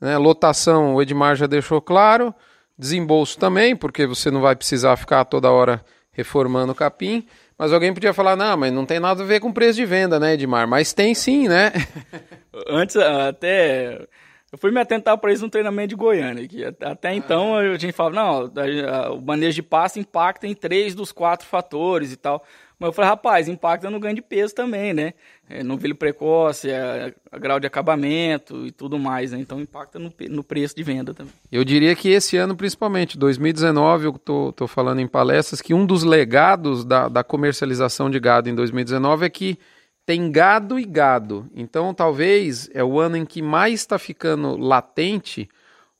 né? 0.00 0.16
lotação, 0.16 0.94
o 0.94 1.02
Edmar 1.02 1.36
já 1.36 1.46
deixou 1.46 1.80
claro, 1.80 2.34
desembolso 2.78 3.38
também, 3.38 3.76
porque 3.76 4.06
você 4.06 4.30
não 4.30 4.40
vai 4.40 4.56
precisar 4.56 4.96
ficar 4.96 5.24
toda 5.24 5.50
hora 5.50 5.84
reformando 6.12 6.72
o 6.72 6.74
capim. 6.74 7.26
Mas 7.58 7.74
alguém 7.74 7.92
podia 7.92 8.14
falar, 8.14 8.36
não, 8.36 8.56
mas 8.56 8.72
não 8.72 8.86
tem 8.86 8.98
nada 8.98 9.22
a 9.22 9.26
ver 9.26 9.38
com 9.38 9.52
preço 9.52 9.76
de 9.76 9.84
venda, 9.84 10.18
né, 10.18 10.32
Edmar? 10.32 10.66
Mas 10.66 10.94
tem 10.94 11.14
sim, 11.14 11.46
né? 11.46 11.72
Antes, 12.66 12.96
até 12.96 14.06
Eu 14.50 14.56
fui 14.56 14.70
me 14.70 14.80
atentar 14.80 15.16
para 15.18 15.30
isso 15.30 15.44
no 15.44 15.50
treinamento 15.50 15.88
de 15.88 15.94
Goiânia. 15.94 16.48
Que 16.48 16.64
até 16.64 17.14
então 17.14 17.54
a 17.54 17.76
gente 17.76 17.92
falava, 17.92 18.16
não, 18.16 19.14
o 19.14 19.20
manejo 19.20 19.56
de 19.56 19.62
passe 19.62 20.00
impacta 20.00 20.46
em 20.46 20.54
três 20.54 20.94
dos 20.94 21.12
quatro 21.12 21.46
fatores 21.46 22.12
e 22.12 22.16
tal. 22.16 22.42
Mas 22.80 22.88
eu 22.88 22.92
falei, 22.94 23.10
rapaz, 23.10 23.46
impacta 23.46 23.90
no 23.90 24.00
ganho 24.00 24.14
de 24.14 24.22
peso 24.22 24.54
também, 24.54 24.94
né? 24.94 25.12
É, 25.50 25.62
novilho 25.62 25.94
precoce, 25.94 26.72
a, 26.72 27.12
a, 27.30 27.38
grau 27.38 27.60
de 27.60 27.66
acabamento 27.66 28.66
e 28.66 28.70
tudo 28.70 28.98
mais, 28.98 29.32
né? 29.32 29.38
Então 29.38 29.60
impacta 29.60 29.98
no, 29.98 30.10
no, 30.30 30.42
preço 30.42 30.74
de 30.74 30.82
venda 30.82 31.12
também. 31.12 31.32
Eu 31.52 31.62
diria 31.62 31.94
que 31.94 32.08
esse 32.08 32.38
ano, 32.38 32.56
principalmente, 32.56 33.18
2019, 33.18 34.06
eu 34.06 34.12
tô, 34.14 34.50
tô 34.52 34.66
falando 34.66 35.00
em 35.00 35.06
palestras, 35.06 35.60
que 35.60 35.74
um 35.74 35.84
dos 35.84 36.04
legados 36.04 36.82
da, 36.82 37.06
da 37.06 37.22
comercialização 37.22 38.08
de 38.08 38.18
gado 38.18 38.48
em 38.48 38.54
2019 38.54 39.26
é 39.26 39.28
que 39.28 39.58
tem 40.06 40.32
gado 40.32 40.78
e 40.78 40.84
gado. 40.86 41.46
Então 41.54 41.92
talvez 41.92 42.70
é 42.72 42.82
o 42.82 42.98
ano 42.98 43.18
em 43.18 43.26
que 43.26 43.42
mais 43.42 43.74
está 43.74 43.98
ficando 43.98 44.56
latente 44.56 45.50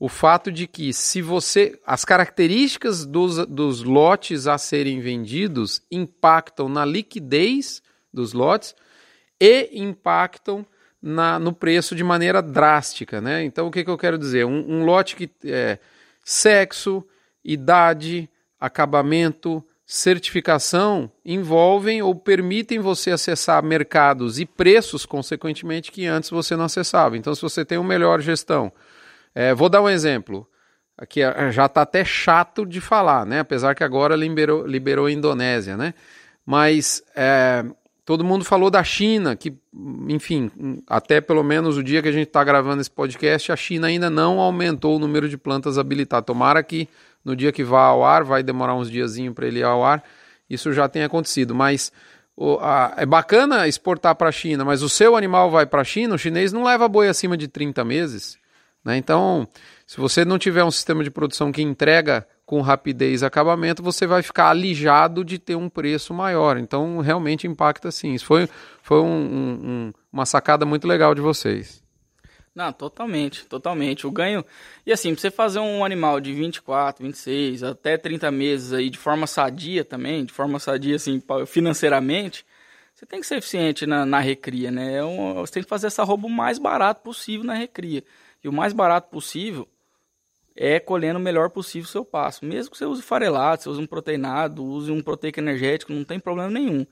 o 0.01 0.09
fato 0.09 0.51
de 0.51 0.67
que 0.67 0.95
se 0.95 1.21
você 1.21 1.79
as 1.87 2.07
características 2.07 3.05
dos, 3.05 3.47
dos 3.47 3.83
lotes 3.83 4.47
a 4.47 4.57
serem 4.57 4.99
vendidos 4.99 5.83
impactam 5.91 6.71
na 6.71 6.87
liquidez 6.87 7.83
dos 8.11 8.33
lotes 8.33 8.75
e 9.39 9.69
impactam 9.75 10.65
na, 11.03 11.39
no 11.39 11.53
preço 11.53 11.95
de 11.95 12.03
maneira 12.03 12.41
drástica, 12.41 13.21
né? 13.21 13.45
Então 13.45 13.67
o 13.67 13.71
que, 13.71 13.85
que 13.85 13.91
eu 13.91 13.99
quero 13.99 14.17
dizer? 14.17 14.47
Um, 14.47 14.79
um 14.79 14.85
lote 14.87 15.15
que 15.15 15.31
é 15.45 15.79
sexo, 16.25 17.05
idade, 17.45 18.29
acabamento, 18.59 19.63
certificação 19.85 21.13
envolvem 21.23 22.01
ou 22.01 22.15
permitem 22.15 22.79
você 22.79 23.11
acessar 23.11 23.63
mercados 23.63 24.39
e 24.39 24.47
preços, 24.47 25.05
consequentemente, 25.05 25.93
que 25.93 26.07
antes 26.07 26.31
você 26.31 26.57
não 26.57 26.67
acessava. 26.67 27.19
Então, 27.19 27.35
se 27.35 27.43
você 27.43 27.65
tem 27.65 27.77
uma 27.77 27.89
melhor 27.89 28.21
gestão, 28.21 28.73
é, 29.35 29.55
vou 29.55 29.69
dar 29.69 29.83
um 29.83 29.89
exemplo. 29.89 30.47
Aqui 30.97 31.23
é, 31.23 31.51
já 31.51 31.67
está 31.67 31.83
até 31.83 32.05
chato 32.05 32.67
de 32.67 32.81
falar, 32.81 33.25
né? 33.25 33.41
Apesar 33.41 33.75
que 33.75 33.83
agora 33.83 34.15
liberou, 34.15 34.67
liberou 34.67 35.07
a 35.07 35.13
Indonésia, 35.13 35.77
né? 35.77 35.95
Mas 36.45 37.03
é, 37.15 37.65
todo 38.05 38.25
mundo 38.25 38.45
falou 38.45 38.71
da 38.71 38.83
China, 38.83 39.37
que, 39.37 39.57
enfim, 40.09 40.51
até 40.87 41.21
pelo 41.21 41.43
menos 41.43 41.77
o 41.77 41.83
dia 41.83 42.03
que 42.03 42.09
a 42.09 42.13
gente 42.13 42.27
está 42.27 42.43
gravando 42.43 42.81
esse 42.81 42.91
podcast, 42.91 43.53
a 43.53 43.57
China 43.57 43.87
ainda 43.87 44.11
não 44.11 44.41
aumentou 44.41 44.97
o 44.97 44.99
número 44.99 45.29
de 45.29 45.39
plantas 45.39 45.79
habilitadas. 45.79 46.27
Tomara 46.27 46.63
que 46.63 46.89
no 47.25 47.37
dia 47.37 47.53
que 47.53 47.63
vá 47.63 47.85
ao 47.85 48.05
ar, 48.05 48.25
vai 48.25 48.43
demorar 48.43 48.75
uns 48.75 48.91
diazinhos 48.91 49.35
para 49.35 49.47
ele 49.47 49.61
ir 49.61 49.65
ao 49.65 49.85
ar, 49.85 50.03
isso 50.49 50.73
já 50.73 50.89
tenha 50.89 51.07
acontecido. 51.07 51.55
Mas 51.55 51.93
o, 52.37 52.59
a, 52.61 52.95
é 52.97 53.07
bacana 53.07 53.69
exportar 53.69 54.15
para 54.17 54.29
a 54.29 54.33
China, 54.33 54.65
mas 54.65 54.83
o 54.83 54.89
seu 54.89 55.17
animal 55.17 55.51
vai 55.51 55.67
para 55.67 55.83
a 55.83 55.85
China, 55.85 56.15
o 56.15 56.19
chinês 56.19 56.53
não 56.53 56.65
leva 56.65 56.89
boi 56.89 57.09
acima 57.09 57.37
de 57.37 57.47
30 57.47 57.85
meses. 57.85 58.40
Né? 58.85 58.97
Então, 58.97 59.47
se 59.87 59.99
você 59.99 60.25
não 60.25 60.39
tiver 60.39 60.65
um 60.65 60.71
sistema 60.71 61.05
de 61.05 61.11
produção 61.11 61.53
que 61.53 61.63
entrega 61.63 62.27
com 62.47 62.61
rapidez 62.61 63.23
acabamento, 63.23 63.83
você 63.83 64.07
vai 64.07 64.23
ficar 64.23 64.49
alijado 64.51 65.25
de 65.25 65.39
ter 65.39 65.55
um 65.55 65.69
preço 65.69 66.13
maior. 66.13 66.57
Então, 66.57 66.99
realmente 66.99 67.47
impacta 67.47 67.91
sim. 67.93 68.13
Isso 68.13 68.27
foi, 68.27 68.49
foi 68.83 69.01
um, 69.01 69.07
um, 69.07 69.93
uma 70.13 70.27
sacada 70.27 70.67
muito 70.67 70.89
legal 70.89 71.15
de 71.15 71.21
vocês. 71.21 71.81
Não, 72.53 72.73
totalmente, 72.73 73.47
totalmente. 73.47 74.07
O 74.07 74.11
ganho. 74.11 74.45
E 74.85 74.93
assim, 74.93 75.15
pra 75.15 75.21
você 75.21 75.31
fazer 75.31 75.61
um 75.61 75.85
animal 75.85 76.21
de 76.21 76.33
24, 76.33 77.05
26, 77.05 77.63
até 77.63 77.97
30 77.97 78.31
meses 78.31 78.73
aí 78.73 78.91
de 78.91 78.99
forma 78.99 79.27
sadia 79.27 79.85
também, 79.85 80.25
de 80.25 80.33
forma 80.33 80.59
sadia, 80.59 80.97
assim, 80.97 81.23
financeiramente, 81.47 82.45
você 82.93 83.07
tem 83.07 83.21
que 83.21 83.27
ser 83.27 83.37
eficiente 83.37 83.87
na, 83.87 84.05
na 84.05 84.19
recria, 84.19 84.71
né? 84.71 84.97
É 84.97 85.05
um, 85.05 85.35
você 85.35 85.55
tem 85.55 85.63
que 85.63 85.69
fazer 85.69 85.87
essa 85.87 86.03
roupa 86.03 86.27
o 86.27 86.31
mais 86.31 86.59
barato 86.59 87.03
possível 87.03 87.47
na 87.47 87.55
recria. 87.55 88.03
E 88.43 88.49
o 88.49 88.53
mais 88.53 88.73
barato 88.73 89.11
possível 89.11 89.69
é 90.57 90.79
colhendo 90.79 91.19
o 91.19 91.23
melhor 91.23 91.49
possível 91.51 91.89
o 91.89 91.91
seu 91.91 92.05
passo. 92.05 92.45
Mesmo 92.45 92.71
que 92.71 92.77
você 92.77 92.85
use 92.85 93.03
farelado, 93.03 93.63
você 93.63 93.69
use 93.69 93.81
um 93.81 93.87
proteinado, 93.87 94.65
use 94.65 94.91
um 94.91 95.01
proteico 95.01 95.41
energético, 95.41 95.93
não 95.93 96.05
tem 96.05 96.19
problema 96.19 96.51
nenhum. 96.51 96.85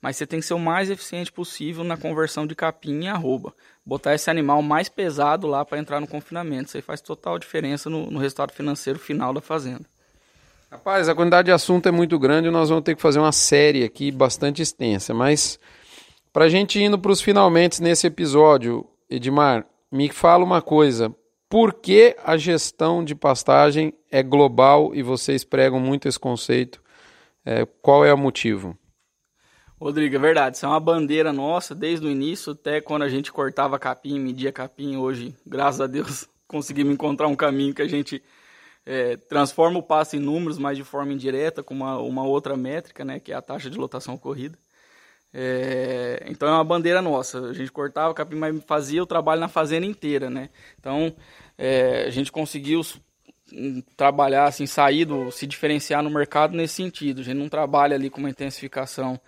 Mas 0.00 0.16
você 0.16 0.26
tem 0.26 0.40
que 0.40 0.46
ser 0.46 0.54
o 0.54 0.58
mais 0.58 0.90
eficiente 0.90 1.32
possível 1.32 1.84
na 1.84 1.96
conversão 1.96 2.46
de 2.46 2.54
capim 2.54 3.04
em 3.04 3.08
arroba. 3.08 3.54
Botar 3.84 4.14
esse 4.14 4.28
animal 4.28 4.60
mais 4.62 4.88
pesado 4.88 5.46
lá 5.46 5.64
para 5.64 5.78
entrar 5.78 6.00
no 6.00 6.06
confinamento. 6.06 6.68
Isso 6.68 6.76
aí 6.76 6.82
faz 6.82 7.00
total 7.00 7.38
diferença 7.38 7.88
no, 7.88 8.10
no 8.10 8.18
resultado 8.18 8.52
financeiro 8.52 8.98
final 8.98 9.32
da 9.32 9.40
fazenda. 9.40 9.84
Rapaz, 10.70 11.08
a 11.08 11.14
quantidade 11.14 11.46
de 11.46 11.52
assunto 11.52 11.88
é 11.88 11.92
muito 11.92 12.18
grande, 12.18 12.50
nós 12.50 12.68
vamos 12.68 12.82
ter 12.82 12.96
que 12.96 13.00
fazer 13.00 13.20
uma 13.20 13.30
série 13.30 13.84
aqui 13.84 14.10
bastante 14.10 14.60
extensa, 14.60 15.14
mas 15.14 15.56
para 16.32 16.46
a 16.46 16.48
gente 16.48 16.82
indo 16.82 16.98
para 16.98 17.12
os 17.12 17.20
finalmente 17.20 17.80
nesse 17.80 18.08
episódio, 18.08 18.84
Edmar, 19.08 19.64
me 19.90 20.08
fala 20.08 20.44
uma 20.44 20.62
coisa. 20.62 21.14
Por 21.48 21.74
que 21.74 22.16
a 22.24 22.36
gestão 22.36 23.04
de 23.04 23.14
pastagem 23.14 23.92
é 24.10 24.22
global 24.22 24.94
e 24.94 25.02
vocês 25.02 25.44
pregam 25.44 25.78
muito 25.78 26.08
esse 26.08 26.18
conceito? 26.18 26.82
É, 27.44 27.66
qual 27.82 28.04
é 28.04 28.12
o 28.12 28.18
motivo? 28.18 28.76
Rodrigo, 29.80 30.16
é 30.16 30.18
verdade. 30.18 30.56
Isso 30.56 30.64
é 30.64 30.68
uma 30.68 30.80
bandeira 30.80 31.32
nossa 31.32 31.74
desde 31.74 32.06
o 32.06 32.10
início, 32.10 32.52
até 32.52 32.80
quando 32.80 33.02
a 33.02 33.08
gente 33.08 33.32
cortava 33.32 33.78
capim, 33.78 34.18
media 34.18 34.50
capim. 34.50 34.96
Hoje, 34.96 35.34
graças 35.46 35.80
a 35.80 35.86
Deus, 35.86 36.26
conseguimos 36.48 36.94
encontrar 36.94 37.28
um 37.28 37.36
caminho 37.36 37.74
que 37.74 37.82
a 37.82 37.88
gente 37.88 38.22
é, 38.86 39.16
transforma 39.16 39.78
o 39.78 39.82
passe 39.82 40.16
em 40.16 40.20
números, 40.20 40.58
mas 40.58 40.76
de 40.76 40.84
forma 40.84 41.12
indireta, 41.12 41.62
com 41.62 41.74
uma, 41.74 41.98
uma 41.98 42.24
outra 42.24 42.56
métrica, 42.56 43.04
né, 43.04 43.20
que 43.20 43.32
é 43.32 43.34
a 43.34 43.42
taxa 43.42 43.70
de 43.70 43.78
lotação 43.78 44.14
ocorrida. 44.14 44.58
É, 45.36 46.22
então 46.28 46.48
é 46.48 46.52
uma 46.52 46.62
bandeira 46.62 47.02
nossa. 47.02 47.40
A 47.48 47.52
gente 47.52 47.72
cortava 47.72 48.12
o 48.12 48.14
capim, 48.14 48.36
mas 48.36 48.62
fazia 48.64 49.02
o 49.02 49.06
trabalho 49.06 49.40
na 49.40 49.48
fazenda 49.48 49.84
inteira, 49.84 50.30
né? 50.30 50.48
Então 50.78 51.12
é, 51.58 52.04
a 52.06 52.10
gente 52.10 52.30
conseguiu 52.30 52.80
hum, 53.52 53.82
trabalhar, 53.96 54.44
assim, 54.44 54.64
sair 54.66 55.04
do, 55.04 55.32
se 55.32 55.44
diferenciar 55.46 56.02
no 56.04 56.10
mercado 56.10 56.56
nesse 56.56 56.74
sentido. 56.74 57.20
A 57.20 57.24
gente 57.24 57.36
não 57.36 57.48
trabalha 57.48 57.96
ali 57.96 58.08
com 58.08 58.20
uma 58.20 58.30
intensificação 58.30 59.20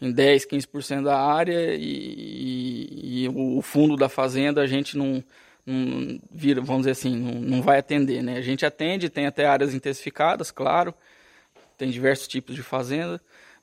em 0.00 0.10
10, 0.10 0.46
15% 0.46 1.02
da 1.02 1.20
área 1.20 1.74
e, 1.74 1.84
e, 1.84 3.24
e, 3.24 3.28
o 3.28 3.60
fundo 3.60 3.96
da 3.96 4.08
fazenda 4.08 4.62
a 4.62 4.66
gente 4.66 4.96
não, 4.96 5.22
não 5.66 6.18
vira, 6.32 6.62
vamos 6.62 6.82
dizer 6.82 6.92
assim, 6.92 7.14
não, 7.14 7.34
não 7.34 7.62
vai 7.62 7.78
atender, 7.78 8.22
né? 8.22 8.38
A 8.38 8.40
gente 8.40 8.64
atende, 8.64 9.10
tem 9.10 9.26
até 9.26 9.46
áreas 9.46 9.74
intensificadas, 9.74 10.50
claro, 10.50 10.94
tem 11.76 11.90
diversos 11.90 12.28
tipos 12.28 12.54
de 12.54 12.62
fazenda, 12.62 13.20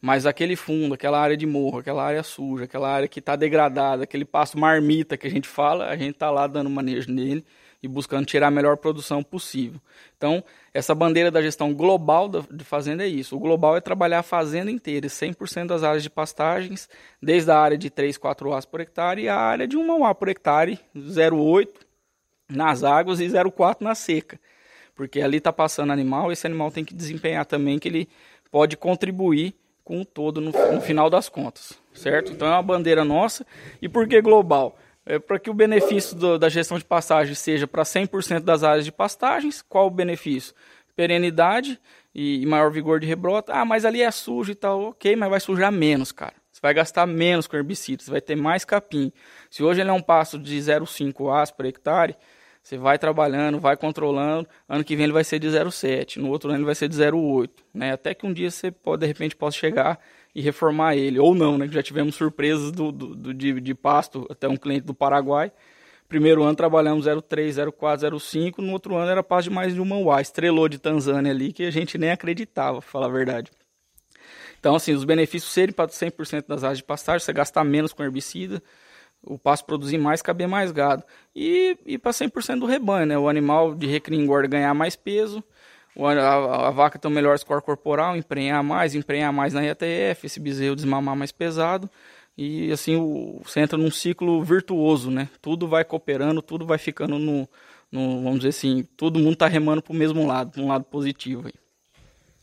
mas 0.07 0.25
aquele 0.25 0.55
fundo, 0.55 0.93
aquela 0.93 1.19
área 1.19 1.35
de 1.35 1.45
morro, 1.45 1.79
aquela 1.79 2.01
área 2.01 2.23
suja, 2.23 2.63
aquela 2.63 2.89
área 2.89 3.09
que 3.09 3.19
está 3.19 3.35
degradada, 3.35 4.05
aquele 4.05 4.23
passo 4.23 4.57
marmita 4.57 5.17
que 5.17 5.27
a 5.27 5.29
gente 5.29 5.49
fala, 5.49 5.89
a 5.89 5.97
gente 5.97 6.11
está 6.11 6.31
lá 6.31 6.47
dando 6.47 6.69
manejo 6.69 7.11
nele 7.11 7.43
e 7.83 7.89
buscando 7.89 8.25
tirar 8.25 8.47
a 8.47 8.51
melhor 8.51 8.77
produção 8.77 9.21
possível. 9.21 9.81
Então, 10.15 10.41
essa 10.73 10.95
bandeira 10.95 11.29
da 11.29 11.41
gestão 11.41 11.73
global 11.73 12.29
de 12.29 12.63
fazenda 12.63 13.03
é 13.03 13.07
isso. 13.09 13.35
O 13.35 13.39
global 13.39 13.75
é 13.75 13.81
trabalhar 13.81 14.19
a 14.19 14.23
fazenda 14.23 14.71
inteira, 14.71 15.07
100% 15.07 15.65
das 15.65 15.83
áreas 15.83 16.03
de 16.03 16.09
pastagens, 16.09 16.87
desde 17.21 17.51
a 17.51 17.59
área 17.59 17.77
de 17.77 17.89
3, 17.89 18.17
4 18.17 18.53
As 18.53 18.63
por 18.63 18.79
hectare 18.79 19.23
e 19.23 19.27
a 19.27 19.35
área 19.35 19.67
de 19.67 19.75
1 19.75 20.05
A 20.05 20.15
por 20.15 20.29
hectare, 20.29 20.79
0,8 20.95 21.67
nas 22.49 22.81
águas 22.81 23.19
e 23.19 23.25
0,4 23.25 23.81
na 23.81 23.93
seca. 23.93 24.39
Porque 24.95 25.19
ali 25.19 25.39
está 25.39 25.51
passando 25.51 25.91
animal, 25.91 26.31
esse 26.31 26.47
animal 26.47 26.71
tem 26.71 26.85
que 26.85 26.93
desempenhar 26.93 27.45
também, 27.45 27.77
que 27.77 27.89
ele 27.89 28.07
pode 28.49 28.77
contribuir 28.77 29.53
com 29.87 30.01
o 30.01 30.05
todo 30.05 30.41
no, 30.41 30.51
no 30.51 30.81
final 30.81 31.09
das 31.09 31.29
contas, 31.29 31.79
certo? 31.93 32.33
Então 32.33 32.45
é 32.45 32.51
uma 32.51 32.61
bandeira 32.61 33.05
nossa. 33.05 33.47
E 33.81 33.87
por 33.87 34.05
que 34.05 34.21
global? 34.21 34.77
É 35.05 35.17
para 35.17 35.39
que 35.39 35.49
o 35.49 35.53
benefício 35.53 36.13
do, 36.13 36.37
da 36.37 36.49
gestão 36.49 36.77
de 36.77 36.83
pastagem 36.83 37.33
seja 37.33 37.65
para 37.65 37.83
100% 37.83 38.41
das 38.41 38.65
áreas 38.65 38.83
de 38.83 38.91
pastagens. 38.91 39.61
Qual 39.61 39.87
o 39.87 39.89
benefício? 39.89 40.53
Perenidade 40.93 41.79
e, 42.13 42.41
e 42.41 42.45
maior 42.45 42.69
vigor 42.69 42.99
de 42.99 43.07
rebrota. 43.07 43.53
Ah, 43.53 43.63
mas 43.63 43.85
ali 43.85 44.01
é 44.01 44.11
sujo 44.11 44.51
e 44.51 44.55
tal. 44.55 44.89
Ok, 44.89 45.15
mas 45.15 45.29
vai 45.29 45.39
sujar 45.39 45.71
menos, 45.71 46.11
cara. 46.11 46.33
Você 46.51 46.59
vai 46.61 46.73
gastar 46.73 47.05
menos 47.05 47.47
com 47.47 47.55
herbicida, 47.55 48.03
você 48.03 48.11
vai 48.11 48.19
ter 48.19 48.35
mais 48.35 48.65
capim. 48.65 49.13
Se 49.49 49.63
hoje 49.63 49.79
ele 49.79 49.89
é 49.89 49.93
um 49.93 50.01
pasto 50.01 50.37
de 50.37 50.57
0,5 50.57 51.33
as 51.33 51.49
por 51.49 51.65
hectare, 51.65 52.17
você 52.67 52.77
vai 52.77 52.99
trabalhando, 52.99 53.61
vai 53.61 53.77
controlando. 53.77 54.45
Ano 54.67 54.83
que 54.83 54.93
vem 54.93 55.05
ele 55.05 55.13
vai 55.13 55.23
ser 55.23 55.39
de 55.39 55.47
0,7, 55.47 56.17
no 56.17 56.29
outro 56.29 56.49
ano 56.49 56.57
ele 56.57 56.65
vai 56.65 56.75
ser 56.75 56.89
de 56.89 56.97
0,8, 56.97 57.49
né? 57.73 57.93
Até 57.93 58.13
que 58.13 58.25
um 58.25 58.33
dia 58.33 58.51
você 58.51 58.69
pode, 58.69 58.99
de 58.99 59.07
repente, 59.07 59.37
possa 59.37 59.57
chegar 59.57 59.97
e 60.35 60.41
reformar 60.41 60.97
ele, 60.97 61.17
ou 61.17 61.33
não, 61.33 61.57
né? 61.57 61.65
Já 61.71 61.81
tivemos 61.81 62.15
surpresas 62.15 62.73
do, 62.73 62.91
do, 62.91 63.15
do 63.15 63.33
de, 63.33 63.61
de, 63.61 63.73
pasto, 63.73 64.27
até 64.29 64.49
um 64.49 64.57
cliente 64.57 64.85
do 64.85 64.93
Paraguai. 64.93 65.49
Primeiro 66.09 66.43
ano 66.43 66.57
trabalhamos 66.57 67.05
0,3, 67.05 67.51
0,4, 67.51 68.11
0,5, 68.11 68.57
no 68.57 68.73
outro 68.73 68.97
ano 68.97 69.09
era 69.09 69.23
pasto 69.23 69.47
de 69.47 69.55
mais 69.55 69.73
de 69.73 69.79
uma 69.79 69.95
UA, 69.95 70.19
estrelou 70.19 70.67
de 70.67 70.77
Tanzânia 70.77 71.31
ali, 71.31 71.53
que 71.53 71.63
a 71.63 71.71
gente 71.71 71.97
nem 71.97 72.11
acreditava, 72.11 72.81
pra 72.81 72.89
falar 72.89 73.05
a 73.05 73.09
verdade. 73.09 73.49
Então, 74.59 74.75
assim, 74.75 74.91
os 74.91 75.05
benefícios 75.05 75.53
serem 75.53 75.73
para 75.73 75.87
100% 75.87 76.43
das 76.45 76.65
áreas 76.65 76.79
de 76.79 76.83
pastagem, 76.83 77.21
você 77.21 77.31
gastar 77.31 77.63
menos 77.63 77.93
com 77.93 78.03
herbicida, 78.03 78.61
o 79.27 79.37
pasto 79.37 79.65
produzir 79.65 79.97
mais, 79.97 80.21
caber 80.21 80.47
mais 80.47 80.71
gado. 80.71 81.03
E, 81.35 81.77
e 81.85 81.97
para 81.97 82.11
100% 82.11 82.59
do 82.59 82.65
rebanho, 82.65 83.05
né? 83.05 83.17
O 83.17 83.29
animal 83.29 83.75
de 83.75 83.87
recria 83.87 84.19
engorda 84.19 84.47
ganhar 84.47 84.73
mais 84.73 84.95
peso, 84.95 85.43
a, 85.99 86.11
a, 86.11 86.67
a, 86.67 86.71
vaca 86.71 86.99
tem 86.99 87.09
um 87.09 87.13
melhor 87.13 87.37
score 87.37 87.61
corporal, 87.61 88.15
emprenhar 88.15 88.63
mais, 88.63 88.93
emprenhar 88.95 89.33
mais 89.33 89.53
na 89.53 89.63
IATF, 89.63 90.25
esse 90.25 90.39
bezerro 90.39 90.75
desmamar 90.75 91.15
mais 91.15 91.31
pesado 91.31 91.89
e 92.37 92.71
assim 92.71 92.95
o, 92.95 93.41
você 93.43 93.61
entra 93.61 93.77
num 93.77 93.89
ciclo 93.89 94.43
virtuoso, 94.43 95.09
né? 95.09 95.27
Tudo 95.41 95.67
vai 95.67 95.83
cooperando, 95.83 96.41
tudo 96.41 96.65
vai 96.65 96.77
ficando 96.77 97.17
no, 97.17 97.49
no 97.91 98.21
vamos 98.21 98.39
dizer 98.39 98.49
assim, 98.49 98.83
todo 98.95 99.17
mundo 99.17 99.33
está 99.33 99.47
remando 99.47 99.81
para 99.81 99.91
o 99.91 99.95
mesmo 99.95 100.25
lado, 100.27 100.51
para 100.51 100.61
um 100.61 100.67
lado 100.67 100.83
positivo. 100.83 101.47
Aí. 101.47 101.53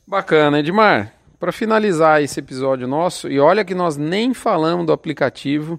Bacana, 0.07 0.59
Edmar. 0.59 1.15
Para 1.39 1.53
finalizar 1.53 2.23
esse 2.23 2.41
episódio 2.41 2.89
nosso, 2.89 3.29
e 3.29 3.39
olha 3.39 3.65
que 3.65 3.75
nós 3.75 3.97
nem 3.97 4.33
falamos 4.33 4.87
do 4.87 4.93
aplicativo, 4.93 5.79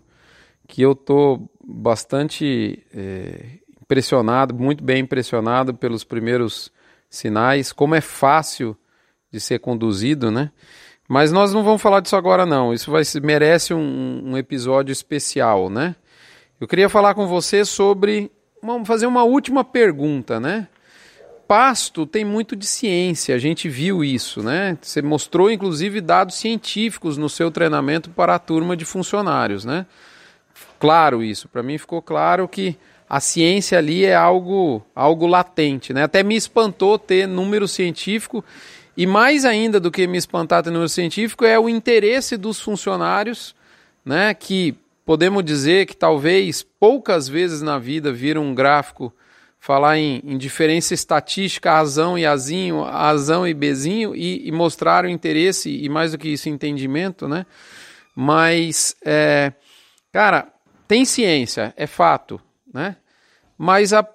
que 0.67 0.82
eu 0.82 0.95
tô 0.95 1.49
bastante 1.63 2.84
é, 2.93 3.60
impressionado, 3.82 4.54
muito 4.54 4.84
bem 4.84 5.01
impressionado 5.01 5.73
pelos 5.73 6.04
primeiros 6.04 6.71
sinais, 7.10 7.71
como 7.71 7.95
é 7.95 8.01
fácil 8.01 8.75
de 9.32 9.39
ser 9.39 9.60
conduzido, 9.60 10.32
né? 10.32 10.51
Mas 11.08 11.32
nós 11.32 11.54
não 11.54 11.63
vamos 11.63 11.82
falar 11.82 11.99
disso 11.99 12.15
agora 12.15 12.45
não. 12.45 12.73
Isso 12.73 12.89
vai 12.89 13.04
merece 13.21 13.73
um, 13.73 14.32
um 14.32 14.38
episódio 14.38 14.91
especial, 14.91 15.69
né? 15.69 15.95
Eu 16.60 16.67
queria 16.67 16.89
falar 16.89 17.13
com 17.13 17.28
você 17.28 17.63
sobre 17.63 18.32
vamos 18.62 18.88
fazer 18.88 19.06
uma 19.06 19.23
última 19.23 19.63
pergunta, 19.63 20.39
né? 20.39 20.67
Pasto 21.47 22.08
tem 22.08 22.25
muito 22.25 22.56
de 22.56 22.65
ciência, 22.65 23.36
a 23.36 23.38
gente 23.38 23.69
viu 23.69 24.04
isso, 24.04 24.41
né? 24.41 24.75
Você 24.82 24.99
mostrou 25.01 25.51
inclusive 25.51 26.01
dados 26.01 26.36
científicos 26.36 27.17
no 27.17 27.30
seu 27.30 27.51
treinamento 27.51 28.10
para 28.10 28.34
a 28.34 28.39
turma 28.39 28.75
de 28.75 28.84
funcionários, 28.84 29.63
né? 29.63 29.86
Claro 30.85 31.23
isso, 31.23 31.47
para 31.47 31.63
mim 31.63 31.79
ficou 31.79 31.99
claro 31.99 32.47
que 32.47 32.77
a 33.09 33.19
ciência 33.19 33.79
ali 33.79 34.05
é 34.05 34.13
algo, 34.13 34.85
algo 34.95 35.25
latente, 35.25 35.91
né? 35.91 36.03
Até 36.03 36.21
me 36.21 36.35
espantou 36.35 36.99
ter 36.99 37.27
número 37.27 37.67
científico 37.67 38.45
e 38.95 39.07
mais 39.07 39.45
ainda 39.45 39.79
do 39.79 39.89
que 39.89 40.05
me 40.05 40.15
espantar 40.15 40.61
ter 40.61 40.69
número 40.69 40.87
científico 40.87 41.43
é 41.43 41.57
o 41.57 41.67
interesse 41.67 42.37
dos 42.37 42.61
funcionários, 42.61 43.55
né, 44.05 44.31
que 44.35 44.75
podemos 45.03 45.43
dizer 45.43 45.87
que 45.87 45.97
talvez 45.97 46.61
poucas 46.61 47.27
vezes 47.27 47.63
na 47.63 47.79
vida 47.79 48.13
viram 48.13 48.43
um 48.43 48.53
gráfico 48.53 49.11
falar 49.59 49.97
em, 49.97 50.21
em 50.23 50.37
diferença 50.37 50.93
estatística, 50.93 51.71
azão 51.71 52.15
e 52.15 52.27
azinho, 52.27 52.83
azão 52.83 53.47
e 53.47 53.55
bezinho, 53.55 54.15
e, 54.15 54.47
e 54.47 54.51
mostraram 54.51 55.09
interesse 55.09 55.67
e 55.67 55.89
mais 55.89 56.11
do 56.11 56.19
que 56.19 56.29
isso, 56.29 56.47
entendimento, 56.47 57.27
né? 57.27 57.43
Mas, 58.15 58.95
é, 59.03 59.51
cara, 60.13 60.53
tem 60.87 61.05
ciência, 61.05 61.73
é 61.75 61.87
fato, 61.87 62.39
né? 62.73 62.97
Mas 63.57 63.93
a, 63.93 64.07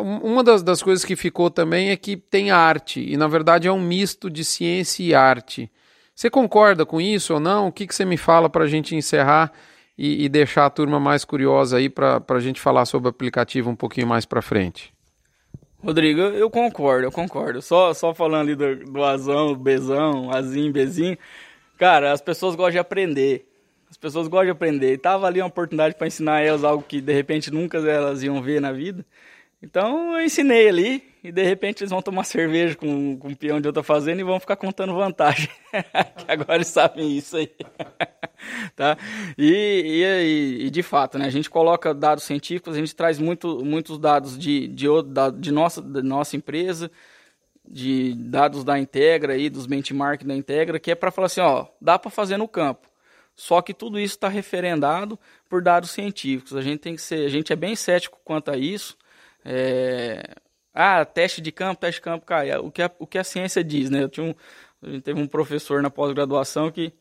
uma 0.00 0.42
das, 0.42 0.62
das 0.62 0.82
coisas 0.82 1.04
que 1.04 1.16
ficou 1.16 1.50
também 1.50 1.90
é 1.90 1.96
que 1.96 2.16
tem 2.16 2.50
arte, 2.50 3.00
e 3.00 3.16
na 3.16 3.28
verdade 3.28 3.68
é 3.68 3.72
um 3.72 3.80
misto 3.80 4.30
de 4.30 4.44
ciência 4.44 5.02
e 5.02 5.14
arte. 5.14 5.70
Você 6.14 6.30
concorda 6.30 6.86
com 6.86 7.00
isso 7.00 7.34
ou 7.34 7.40
não? 7.40 7.68
O 7.68 7.72
que, 7.72 7.86
que 7.86 7.94
você 7.94 8.04
me 8.04 8.16
fala 8.16 8.48
para 8.48 8.64
a 8.64 8.66
gente 8.66 8.96
encerrar 8.96 9.52
e, 9.98 10.24
e, 10.24 10.28
deixar 10.28 10.66
a 10.66 10.70
turma 10.70 10.98
mais 10.98 11.24
curiosa 11.24 11.76
aí 11.76 11.90
para 11.90 12.22
a 12.26 12.40
gente 12.40 12.60
falar 12.60 12.86
sobre 12.86 13.08
o 13.08 13.10
aplicativo 13.10 13.68
um 13.68 13.76
pouquinho 13.76 14.06
mais 14.06 14.24
para 14.24 14.40
frente? 14.40 14.94
Rodrigo, 15.82 16.20
eu 16.20 16.50
concordo, 16.50 17.06
eu 17.06 17.12
concordo. 17.12 17.60
Só, 17.60 17.92
só 17.92 18.14
falando 18.14 18.42
ali 18.42 18.54
do, 18.54 18.92
do 18.92 19.04
azão, 19.04 19.54
bezão, 19.54 20.30
azinho, 20.30 20.72
bezinho. 20.72 21.18
Cara, 21.78 22.12
as 22.12 22.20
pessoas 22.20 22.54
gostam 22.54 22.72
de 22.72 22.78
aprender. 22.78 23.46
As 23.96 23.98
pessoas 23.98 24.28
gostam 24.28 24.44
de 24.44 24.50
aprender. 24.50 24.92
E 24.92 24.98
tava 24.98 25.26
ali 25.26 25.40
uma 25.40 25.46
oportunidade 25.46 25.94
para 25.94 26.06
ensinar 26.06 26.42
elas 26.42 26.62
algo 26.62 26.84
que 26.86 27.00
de 27.00 27.14
repente 27.14 27.50
nunca 27.50 27.78
elas 27.78 28.22
iam 28.22 28.42
ver 28.42 28.60
na 28.60 28.70
vida. 28.70 29.06
Então 29.62 30.18
eu 30.18 30.22
ensinei 30.22 30.68
ali 30.68 31.02
e 31.24 31.32
de 31.32 31.42
repente 31.42 31.82
eles 31.82 31.90
vão 31.90 32.02
tomar 32.02 32.24
cerveja 32.24 32.74
com, 32.74 33.16
com 33.16 33.28
o 33.28 33.36
peão 33.36 33.58
de 33.58 33.66
outra 33.66 33.82
fazenda 33.82 34.20
e 34.20 34.24
vão 34.24 34.38
ficar 34.38 34.56
contando 34.56 34.94
vantagem. 34.94 35.48
que 35.72 36.30
agora 36.30 36.56
eles 36.56 36.66
sabem 36.66 37.16
isso 37.16 37.38
aí. 37.38 37.50
tá? 38.76 38.98
E, 39.38 40.04
e, 40.60 40.66
e, 40.66 40.70
de 40.70 40.82
fato, 40.82 41.18
né, 41.18 41.24
a 41.24 41.30
gente 41.30 41.48
coloca 41.48 41.94
dados 41.94 42.24
científicos, 42.24 42.76
a 42.76 42.78
gente 42.78 42.94
traz 42.94 43.18
muito, 43.18 43.64
muitos 43.64 43.98
dados 43.98 44.38
de, 44.38 44.68
de, 44.68 44.88
de, 45.38 45.50
nossa, 45.50 45.80
de 45.80 46.02
nossa 46.02 46.36
empresa, 46.36 46.90
de 47.66 48.12
dados 48.14 48.62
da 48.62 48.78
Integra 48.78 49.32
aí, 49.32 49.48
dos 49.48 49.64
benchmark 49.64 50.22
da 50.22 50.36
Integra, 50.36 50.78
que 50.78 50.90
é 50.90 50.94
para 50.94 51.10
falar 51.10 51.26
assim, 51.26 51.40
ó, 51.40 51.64
dá 51.80 51.98
para 51.98 52.10
fazer 52.10 52.36
no 52.36 52.46
campo. 52.46 52.86
Só 53.36 53.60
que 53.60 53.74
tudo 53.74 54.00
isso 54.00 54.14
está 54.14 54.28
referendado 54.28 55.18
por 55.48 55.62
dados 55.62 55.90
científicos. 55.90 56.56
A 56.56 56.62
gente 56.62 56.80
tem 56.80 56.96
que 56.96 57.02
ser, 57.02 57.26
a 57.26 57.28
gente 57.28 57.52
é 57.52 57.56
bem 57.56 57.76
cético 57.76 58.18
quanto 58.24 58.50
a 58.50 58.56
isso. 58.56 58.96
É... 59.44 60.34
Ah, 60.74 61.04
teste 61.04 61.40
de 61.40 61.52
campo, 61.52 61.80
teste 61.80 62.00
de 62.00 62.02
campo, 62.02 62.26
cara, 62.26 62.60
o 62.60 62.70
que 62.70 62.82
a, 62.82 62.90
o 62.98 63.06
que 63.06 63.18
a 63.18 63.24
ciência 63.24 63.62
diz, 63.64 63.88
né? 63.90 64.02
Eu 64.02 64.08
tinha 64.08 64.26
um, 64.26 64.34
a 64.82 64.90
gente 64.90 65.02
teve 65.02 65.20
um 65.20 65.26
professor 65.26 65.82
na 65.82 65.90
pós-graduação 65.90 66.70
que 66.70 66.92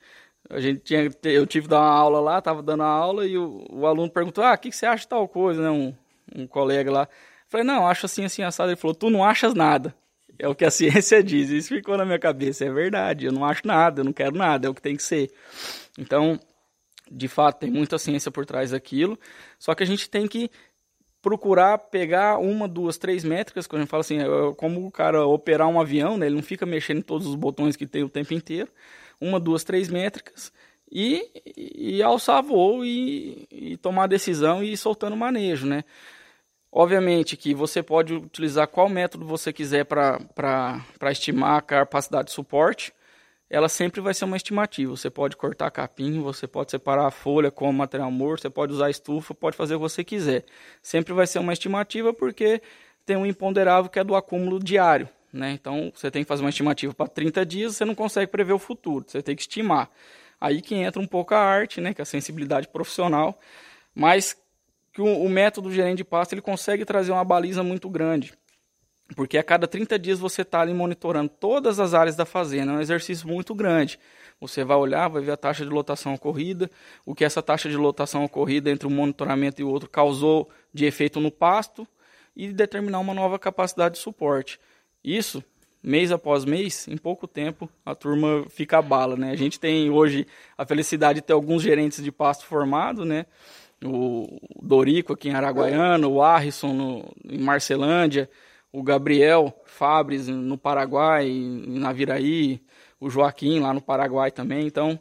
a 0.49 0.59
gente 0.59 0.79
tinha, 0.81 1.09
eu 1.23 1.45
tive 1.45 1.67
dar 1.67 1.79
uma 1.79 1.89
aula 1.89 2.19
lá, 2.19 2.41
tava 2.41 2.61
dando 2.61 2.83
a 2.83 2.87
aula 2.87 3.25
e 3.25 3.37
o, 3.37 3.65
o 3.69 3.85
aluno 3.87 4.09
perguntou, 4.11 4.43
ah, 4.43 4.53
o 4.53 4.57
que, 4.57 4.69
que 4.69 4.75
você 4.75 4.85
acha 4.85 5.01
de 5.01 5.07
tal 5.07 5.27
coisa, 5.27 5.61
né? 5.61 5.69
Um, 5.69 5.93
um 6.35 6.47
colega 6.47 6.91
lá. 6.91 7.03
Eu 7.03 7.07
falei, 7.49 7.65
não, 7.65 7.87
acho 7.87 8.05
assim, 8.05 8.25
assim, 8.25 8.43
assado. 8.43 8.69
Ele 8.71 8.77
falou, 8.79 8.95
tu 8.95 9.09
não 9.09 9.23
achas 9.23 9.53
nada. 9.53 9.95
É 10.37 10.47
o 10.47 10.55
que 10.55 10.65
a 10.65 10.71
ciência 10.71 11.23
diz. 11.23 11.49
Isso 11.49 11.69
ficou 11.69 11.97
na 11.97 12.05
minha 12.05 12.19
cabeça. 12.19 12.65
É 12.65 12.71
verdade, 12.71 13.25
eu 13.25 13.31
não 13.31 13.45
acho 13.45 13.65
nada, 13.65 14.01
eu 14.01 14.05
não 14.05 14.13
quero 14.13 14.35
nada, 14.35 14.67
é 14.67 14.69
o 14.69 14.73
que 14.73 14.81
tem 14.81 14.95
que 14.95 15.03
ser. 15.03 15.31
Então, 15.97 16.39
de 17.11 17.27
fato, 17.27 17.59
tem 17.59 17.71
muita 17.71 17.97
ciência 17.97 18.31
por 18.31 18.45
trás 18.45 18.71
daquilo. 18.71 19.17
Só 19.59 19.73
que 19.75 19.83
a 19.83 19.87
gente 19.87 20.09
tem 20.09 20.27
que 20.27 20.49
procurar 21.21 21.77
pegar 21.77 22.37
uma, 22.37 22.67
duas, 22.67 22.97
três 22.97 23.23
métricas, 23.23 23.65
quando 23.65 23.79
a 23.79 23.83
gente 23.83 23.89
fala 23.89 24.01
assim, 24.01 24.19
é 24.19 24.25
como 24.57 24.85
o 24.85 24.91
cara 24.91 25.25
operar 25.25 25.67
um 25.67 25.81
avião, 25.81 26.17
né? 26.17 26.27
Ele 26.27 26.35
não 26.35 26.43
fica 26.43 26.65
mexendo 26.65 26.99
em 26.99 27.01
todos 27.01 27.25
os 27.25 27.35
botões 27.35 27.75
que 27.75 27.87
tem 27.87 28.03
o 28.03 28.09
tempo 28.09 28.33
inteiro. 28.33 28.69
Uma, 29.19 29.39
duas, 29.39 29.63
três 29.63 29.89
métricas 29.89 30.51
e, 30.91 31.31
e 31.55 32.03
alçar 32.03 32.43
voo 32.43 32.85
e, 32.85 33.47
e 33.51 33.77
tomar 33.77 34.07
decisão 34.07 34.63
e 34.63 34.73
ir 34.73 34.77
soltando 34.77 35.15
manejo, 35.15 35.65
né? 35.65 35.83
Obviamente 36.77 37.37
que 37.37 37.53
você 37.53 37.81
pode 37.81 38.13
utilizar 38.13 38.67
qual 38.67 38.89
método 38.89 39.25
você 39.25 39.53
quiser 39.53 39.85
para 39.85 41.11
estimar 41.11 41.57
a 41.57 41.61
capacidade 41.61 42.27
de 42.27 42.33
suporte 42.33 42.93
ela 43.49 43.69
sempre 43.69 44.01
vai 44.01 44.13
ser 44.13 44.25
uma 44.25 44.37
estimativa. 44.37 44.95
Você 44.95 45.09
pode 45.09 45.37
cortar 45.37 45.69
capim, 45.71 46.19
você 46.19 46.47
pode 46.47 46.71
separar 46.71 47.05
a 47.05 47.11
folha 47.11 47.51
como 47.51 47.71
material 47.71 48.11
morto, 48.11 48.41
você 48.41 48.49
pode 48.49 48.73
usar 48.73 48.89
estufa, 48.89 49.33
pode 49.33 49.55
fazer 49.55 49.75
o 49.75 49.77
que 49.77 49.83
você 49.83 50.03
quiser. 50.03 50.43
Sempre 50.81 51.13
vai 51.13 51.27
ser 51.27 51.39
uma 51.39 51.53
estimativa 51.53 52.13
porque 52.13 52.61
tem 53.05 53.15
um 53.15 53.25
imponderável 53.25 53.89
que 53.89 53.99
é 53.99 54.03
do 54.03 54.15
acúmulo 54.15 54.59
diário. 54.59 55.07
Né? 55.31 55.51
Então, 55.51 55.91
você 55.93 56.09
tem 56.09 56.23
que 56.23 56.27
fazer 56.27 56.43
uma 56.43 56.49
estimativa 56.49 56.93
para 56.93 57.07
30 57.07 57.45
dias, 57.45 57.75
você 57.75 57.85
não 57.85 57.93
consegue 57.93 58.31
prever 58.31 58.53
o 58.53 58.59
futuro, 58.59 59.05
você 59.07 59.21
tem 59.21 59.35
que 59.35 59.43
estimar. 59.43 59.89
Aí 60.39 60.61
que 60.61 60.75
entra 60.75 61.01
um 61.01 61.07
pouco 61.07 61.33
a 61.35 61.39
arte, 61.39 61.79
né? 61.79 61.93
que 61.93 62.01
é 62.01 62.03
a 62.03 62.05
sensibilidade 62.05 62.67
profissional, 62.67 63.37
mas 63.93 64.35
que 64.95 65.01
o, 65.01 65.05
o 65.05 65.29
método 65.29 65.69
gerente 65.69 65.97
de 65.97 66.03
pasta 66.05 66.33
ele 66.33 66.41
consegue 66.41 66.85
trazer 66.85 67.11
uma 67.11 67.25
baliza 67.25 67.61
muito 67.61 67.89
grande. 67.89 68.33
Porque 69.13 69.37
a 69.37 69.43
cada 69.43 69.67
30 69.67 69.99
dias 69.99 70.17
você 70.17 70.41
está 70.41 70.61
ali 70.61 70.73
monitorando 70.73 71.29
todas 71.29 71.81
as 71.81 71.93
áreas 71.93 72.15
da 72.15 72.25
fazenda. 72.25 72.71
É 72.71 72.75
um 72.75 72.81
exercício 72.81 73.27
muito 73.27 73.53
grande. 73.53 73.99
Você 74.39 74.63
vai 74.63 74.77
olhar, 74.77 75.09
vai 75.09 75.21
ver 75.21 75.31
a 75.31 75.37
taxa 75.37 75.65
de 75.65 75.69
lotação 75.69 76.13
ocorrida, 76.13 76.71
o 77.05 77.13
que 77.13 77.25
essa 77.25 77.43
taxa 77.43 77.69
de 77.69 77.75
lotação 77.75 78.23
ocorrida 78.23 78.71
entre 78.71 78.87
um 78.87 78.89
monitoramento 78.89 79.61
e 79.61 79.65
o 79.65 79.69
outro 79.69 79.89
causou 79.89 80.49
de 80.73 80.85
efeito 80.85 81.19
no 81.19 81.29
pasto 81.29 81.85
e 82.33 82.47
determinar 82.53 82.99
uma 82.99 83.13
nova 83.13 83.37
capacidade 83.37 83.95
de 83.95 84.01
suporte. 84.01 84.59
Isso, 85.03 85.43
mês 85.83 86.09
após 86.09 86.45
mês, 86.45 86.87
em 86.87 86.97
pouco 86.97 87.27
tempo, 87.27 87.69
a 87.85 87.93
turma 87.93 88.45
fica 88.49 88.77
a 88.77 88.81
bala. 88.81 89.17
Né? 89.17 89.31
A 89.31 89.35
gente 89.35 89.59
tem 89.59 89.89
hoje 89.89 90.25
a 90.57 90.65
felicidade 90.65 91.19
de 91.19 91.27
ter 91.27 91.33
alguns 91.33 91.61
gerentes 91.61 92.01
de 92.01 92.11
pasto 92.13 92.45
formados, 92.45 93.05
né? 93.05 93.25
O 93.83 94.39
Dorico 94.61 95.13
aqui 95.13 95.29
em 95.29 95.33
Araguaiana, 95.33 96.07
o 96.07 96.21
Arrisson 96.21 96.73
no, 96.73 97.15
em 97.29 97.39
Marcelândia, 97.39 98.29
o 98.71 98.83
Gabriel 98.83 99.53
Fabres 99.65 100.27
no 100.27 100.57
Paraguai, 100.57 101.27
em 101.27 101.79
Naviraí, 101.79 102.61
o 102.99 103.09
Joaquim 103.09 103.59
lá 103.59 103.73
no 103.73 103.81
Paraguai 103.81 104.31
também. 104.31 104.65
Então, 104.65 104.99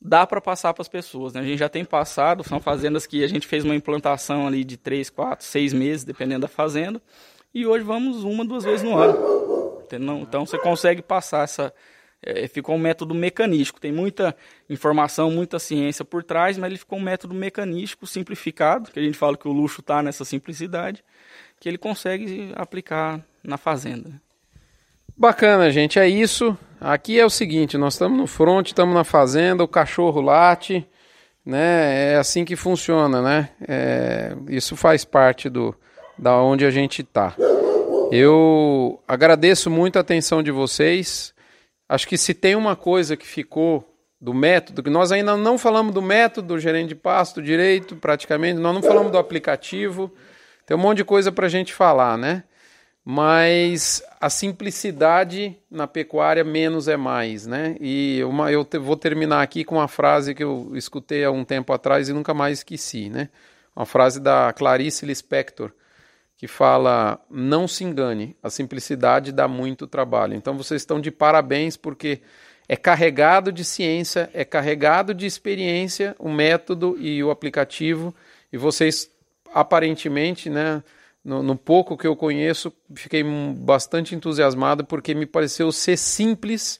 dá 0.00 0.26
para 0.26 0.40
passar 0.40 0.72
para 0.74 0.82
as 0.82 0.88
pessoas. 0.88 1.32
Né? 1.32 1.40
A 1.40 1.44
gente 1.44 1.58
já 1.58 1.68
tem 1.68 1.84
passado, 1.84 2.44
são 2.44 2.60
fazendas 2.60 3.06
que 3.06 3.24
a 3.24 3.28
gente 3.28 3.46
fez 3.46 3.64
uma 3.64 3.74
implantação 3.74 4.46
ali 4.46 4.64
de 4.64 4.76
3, 4.76 5.10
4, 5.10 5.44
6 5.44 5.72
meses, 5.72 6.04
dependendo 6.04 6.42
da 6.42 6.48
fazenda, 6.48 7.00
e 7.52 7.66
hoje 7.66 7.84
vamos 7.84 8.22
uma, 8.22 8.44
duas 8.44 8.64
vezes 8.64 8.82
no 8.82 8.96
ano. 8.96 9.82
Então, 10.20 10.44
você 10.44 10.58
consegue 10.58 11.00
passar 11.00 11.44
essa. 11.44 11.72
É, 12.22 12.48
ficou 12.48 12.74
um 12.74 12.78
método 12.78 13.14
mecanístico, 13.14 13.80
tem 13.80 13.92
muita 13.92 14.34
informação, 14.68 15.30
muita 15.30 15.58
ciência 15.58 16.04
por 16.04 16.24
trás, 16.24 16.58
mas 16.58 16.70
ele 16.70 16.78
ficou 16.78 16.98
um 16.98 17.02
método 17.02 17.34
mecanístico 17.34 18.06
simplificado, 18.06 18.90
que 18.90 18.98
a 18.98 19.02
gente 19.02 19.18
fala 19.18 19.36
que 19.36 19.46
o 19.46 19.52
luxo 19.52 19.80
está 19.80 20.02
nessa 20.02 20.24
simplicidade, 20.24 21.04
que 21.60 21.68
ele 21.68 21.78
consegue 21.78 22.52
aplicar 22.56 23.24
na 23.44 23.56
fazenda. 23.56 24.20
Bacana, 25.16 25.70
gente, 25.70 25.98
é 25.98 26.08
isso. 26.08 26.56
Aqui 26.80 27.18
é 27.18 27.24
o 27.24 27.30
seguinte, 27.30 27.78
nós 27.78 27.94
estamos 27.94 28.18
no 28.18 28.26
front, 28.26 28.66
estamos 28.66 28.94
na 28.94 29.04
fazenda, 29.04 29.64
o 29.64 29.68
cachorro 29.68 30.20
late, 30.20 30.86
né? 31.44 32.12
É 32.12 32.16
assim 32.16 32.44
que 32.44 32.56
funciona, 32.56 33.22
né? 33.22 33.50
É, 33.66 34.36
isso 34.48 34.76
faz 34.76 35.04
parte 35.04 35.48
do 35.48 35.74
da 36.18 36.36
onde 36.38 36.64
a 36.64 36.70
gente 36.70 37.02
está. 37.02 37.34
Eu 38.10 39.00
agradeço 39.06 39.70
muito 39.70 39.96
a 39.96 40.00
atenção 40.00 40.42
de 40.42 40.50
vocês. 40.50 41.34
Acho 41.88 42.08
que 42.08 42.18
se 42.18 42.34
tem 42.34 42.56
uma 42.56 42.74
coisa 42.74 43.16
que 43.16 43.26
ficou 43.26 43.96
do 44.20 44.34
método, 44.34 44.82
que 44.82 44.90
nós 44.90 45.12
ainda 45.12 45.36
não 45.36 45.58
falamos 45.58 45.92
do 45.92 46.02
método 46.02 46.48
do 46.54 46.58
gerente 46.58 46.88
de 46.88 46.94
pasto 46.94 47.42
direito, 47.42 47.96
praticamente, 47.96 48.58
nós 48.58 48.74
não 48.74 48.82
falamos 48.82 49.12
do 49.12 49.18
aplicativo, 49.18 50.12
tem 50.64 50.76
um 50.76 50.80
monte 50.80 50.98
de 50.98 51.04
coisa 51.04 51.30
para 51.30 51.46
a 51.46 51.48
gente 51.50 51.72
falar, 51.72 52.16
né? 52.18 52.42
Mas 53.04 54.02
a 54.20 54.28
simplicidade 54.28 55.56
na 55.70 55.86
pecuária 55.86 56.42
menos 56.42 56.88
é 56.88 56.96
mais, 56.96 57.46
né? 57.46 57.76
E 57.80 58.20
uma, 58.24 58.50
eu 58.50 58.64
te, 58.64 58.78
vou 58.78 58.96
terminar 58.96 59.42
aqui 59.42 59.62
com 59.62 59.76
uma 59.76 59.86
frase 59.86 60.34
que 60.34 60.42
eu 60.42 60.72
escutei 60.74 61.24
há 61.24 61.30
um 61.30 61.44
tempo 61.44 61.72
atrás 61.72 62.08
e 62.08 62.12
nunca 62.12 62.34
mais 62.34 62.58
esqueci, 62.58 63.08
né? 63.08 63.28
Uma 63.76 63.86
frase 63.86 64.18
da 64.18 64.52
Clarice 64.52 65.06
Lispector, 65.06 65.70
que 66.36 66.46
fala: 66.46 67.18
Não 67.30 67.66
se 67.66 67.84
engane, 67.84 68.36
a 68.42 68.50
simplicidade 68.50 69.32
dá 69.32 69.48
muito 69.48 69.86
trabalho. 69.86 70.34
Então 70.34 70.56
vocês 70.56 70.82
estão 70.82 71.00
de 71.00 71.10
parabéns 71.10 71.76
porque 71.76 72.20
é 72.68 72.76
carregado 72.76 73.52
de 73.52 73.64
ciência, 73.64 74.28
é 74.34 74.44
carregado 74.44 75.14
de 75.14 75.24
experiência 75.26 76.14
o 76.18 76.28
método 76.28 76.96
e 76.98 77.22
o 77.22 77.30
aplicativo, 77.30 78.14
e 78.52 78.58
vocês 78.58 79.10
aparentemente, 79.54 80.50
né? 80.50 80.82
No, 81.24 81.42
no, 81.42 81.56
pouco 81.56 81.96
que 81.96 82.06
eu 82.06 82.14
conheço, 82.14 82.72
fiquei 82.94 83.24
bastante 83.56 84.14
entusiasmado 84.14 84.84
porque 84.84 85.12
me 85.12 85.26
pareceu 85.26 85.72
ser 85.72 85.96
simples 85.96 86.78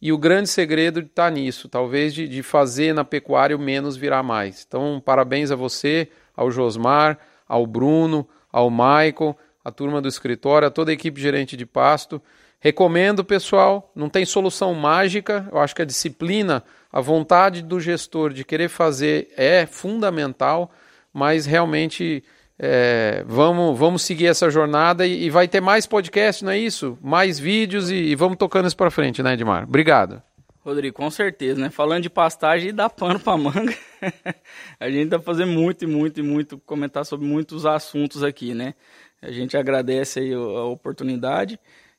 e 0.00 0.12
o 0.12 0.18
grande 0.18 0.48
segredo 0.48 1.00
está 1.00 1.28
nisso, 1.28 1.68
talvez 1.68 2.14
de, 2.14 2.28
de 2.28 2.40
fazer 2.40 2.94
na 2.94 3.04
pecuária 3.04 3.56
o 3.56 3.58
menos 3.58 3.96
virar 3.96 4.22
mais. 4.22 4.64
Então, 4.66 5.02
parabéns 5.04 5.50
a 5.50 5.56
você, 5.56 6.08
ao 6.36 6.48
Josmar, 6.48 7.18
ao 7.48 7.66
Bruno, 7.66 8.28
ao 8.52 8.70
Michael, 8.70 9.36
a 9.64 9.70
turma 9.70 10.00
do 10.00 10.08
escritório, 10.08 10.68
a 10.68 10.70
toda 10.70 10.90
a 10.90 10.94
equipe 10.94 11.20
gerente 11.20 11.56
de 11.56 11.66
pasto. 11.66 12.20
Recomendo, 12.60 13.24
pessoal, 13.24 13.92
não 13.94 14.08
tem 14.08 14.24
solução 14.24 14.74
mágica, 14.74 15.48
eu 15.52 15.58
acho 15.58 15.74
que 15.74 15.82
a 15.82 15.84
disciplina, 15.84 16.64
a 16.92 17.00
vontade 17.00 17.62
do 17.62 17.78
gestor 17.78 18.32
de 18.32 18.44
querer 18.44 18.68
fazer 18.68 19.28
é 19.36 19.64
fundamental, 19.64 20.70
mas 21.12 21.46
realmente 21.46 22.24
é, 22.58 23.22
vamos, 23.26 23.78
vamos 23.78 24.02
seguir 24.02 24.26
essa 24.26 24.50
jornada 24.50 25.06
e, 25.06 25.26
e, 25.26 25.30
vai 25.30 25.46
ter 25.46 25.60
mais 25.60 25.86
podcast, 25.86 26.44
não 26.44 26.50
é 26.50 26.58
isso? 26.58 26.98
Mais 27.00 27.38
vídeos 27.38 27.90
e, 27.90 27.94
e 27.94 28.14
vamos 28.16 28.36
tocando 28.36 28.66
isso 28.66 28.76
para 28.76 28.90
frente, 28.90 29.22
né, 29.22 29.34
Edmar? 29.34 29.62
Obrigado. 29.62 30.20
Rodrigo, 30.60 30.96
com 30.96 31.10
certeza, 31.10 31.60
né? 31.60 31.70
Falando 31.70 32.02
de 32.02 32.10
pastagem, 32.10 32.74
dá 32.74 32.90
pano 32.90 33.18
para 33.20 33.36
manga. 33.36 33.74
a 34.78 34.90
gente 34.90 35.10
tá 35.10 35.20
fazendo 35.20 35.52
muito 35.52 35.84
e 35.84 35.86
muito 35.86 36.20
e 36.20 36.22
muito, 36.22 36.58
comentar 36.58 37.04
sobre 37.06 37.26
muitos 37.26 37.64
assuntos 37.64 38.22
aqui, 38.22 38.54
né? 38.54 38.74
A 39.22 39.30
gente 39.30 39.56
agradece 39.56 40.20
aí 40.20 40.32
a 40.32 40.64
oportunidade 40.64 41.58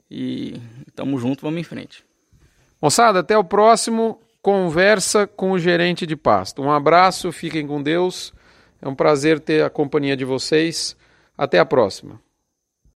e 0.10 0.62
estamos 0.88 1.22
juntos, 1.22 1.42
vamos 1.42 1.60
em 1.60 1.64
frente. 1.64 2.04
Moçada, 2.82 3.20
até 3.20 3.38
o 3.38 3.44
próximo 3.44 4.20
Conversa 4.42 5.28
com 5.28 5.52
o 5.52 5.60
Gerente 5.60 6.06
de 6.06 6.16
Pasto. 6.16 6.62
Um 6.62 6.72
abraço, 6.72 7.30
fiquem 7.32 7.68
com 7.68 7.84
Deus. 7.84 8.34
É 8.82 8.88
um 8.88 8.96
prazer 8.96 9.38
ter 9.40 9.64
a 9.64 9.70
companhia 9.70 10.16
de 10.16 10.24
vocês. 10.24 10.96
Até 11.38 11.60
a 11.60 11.66
próxima. 11.66 12.22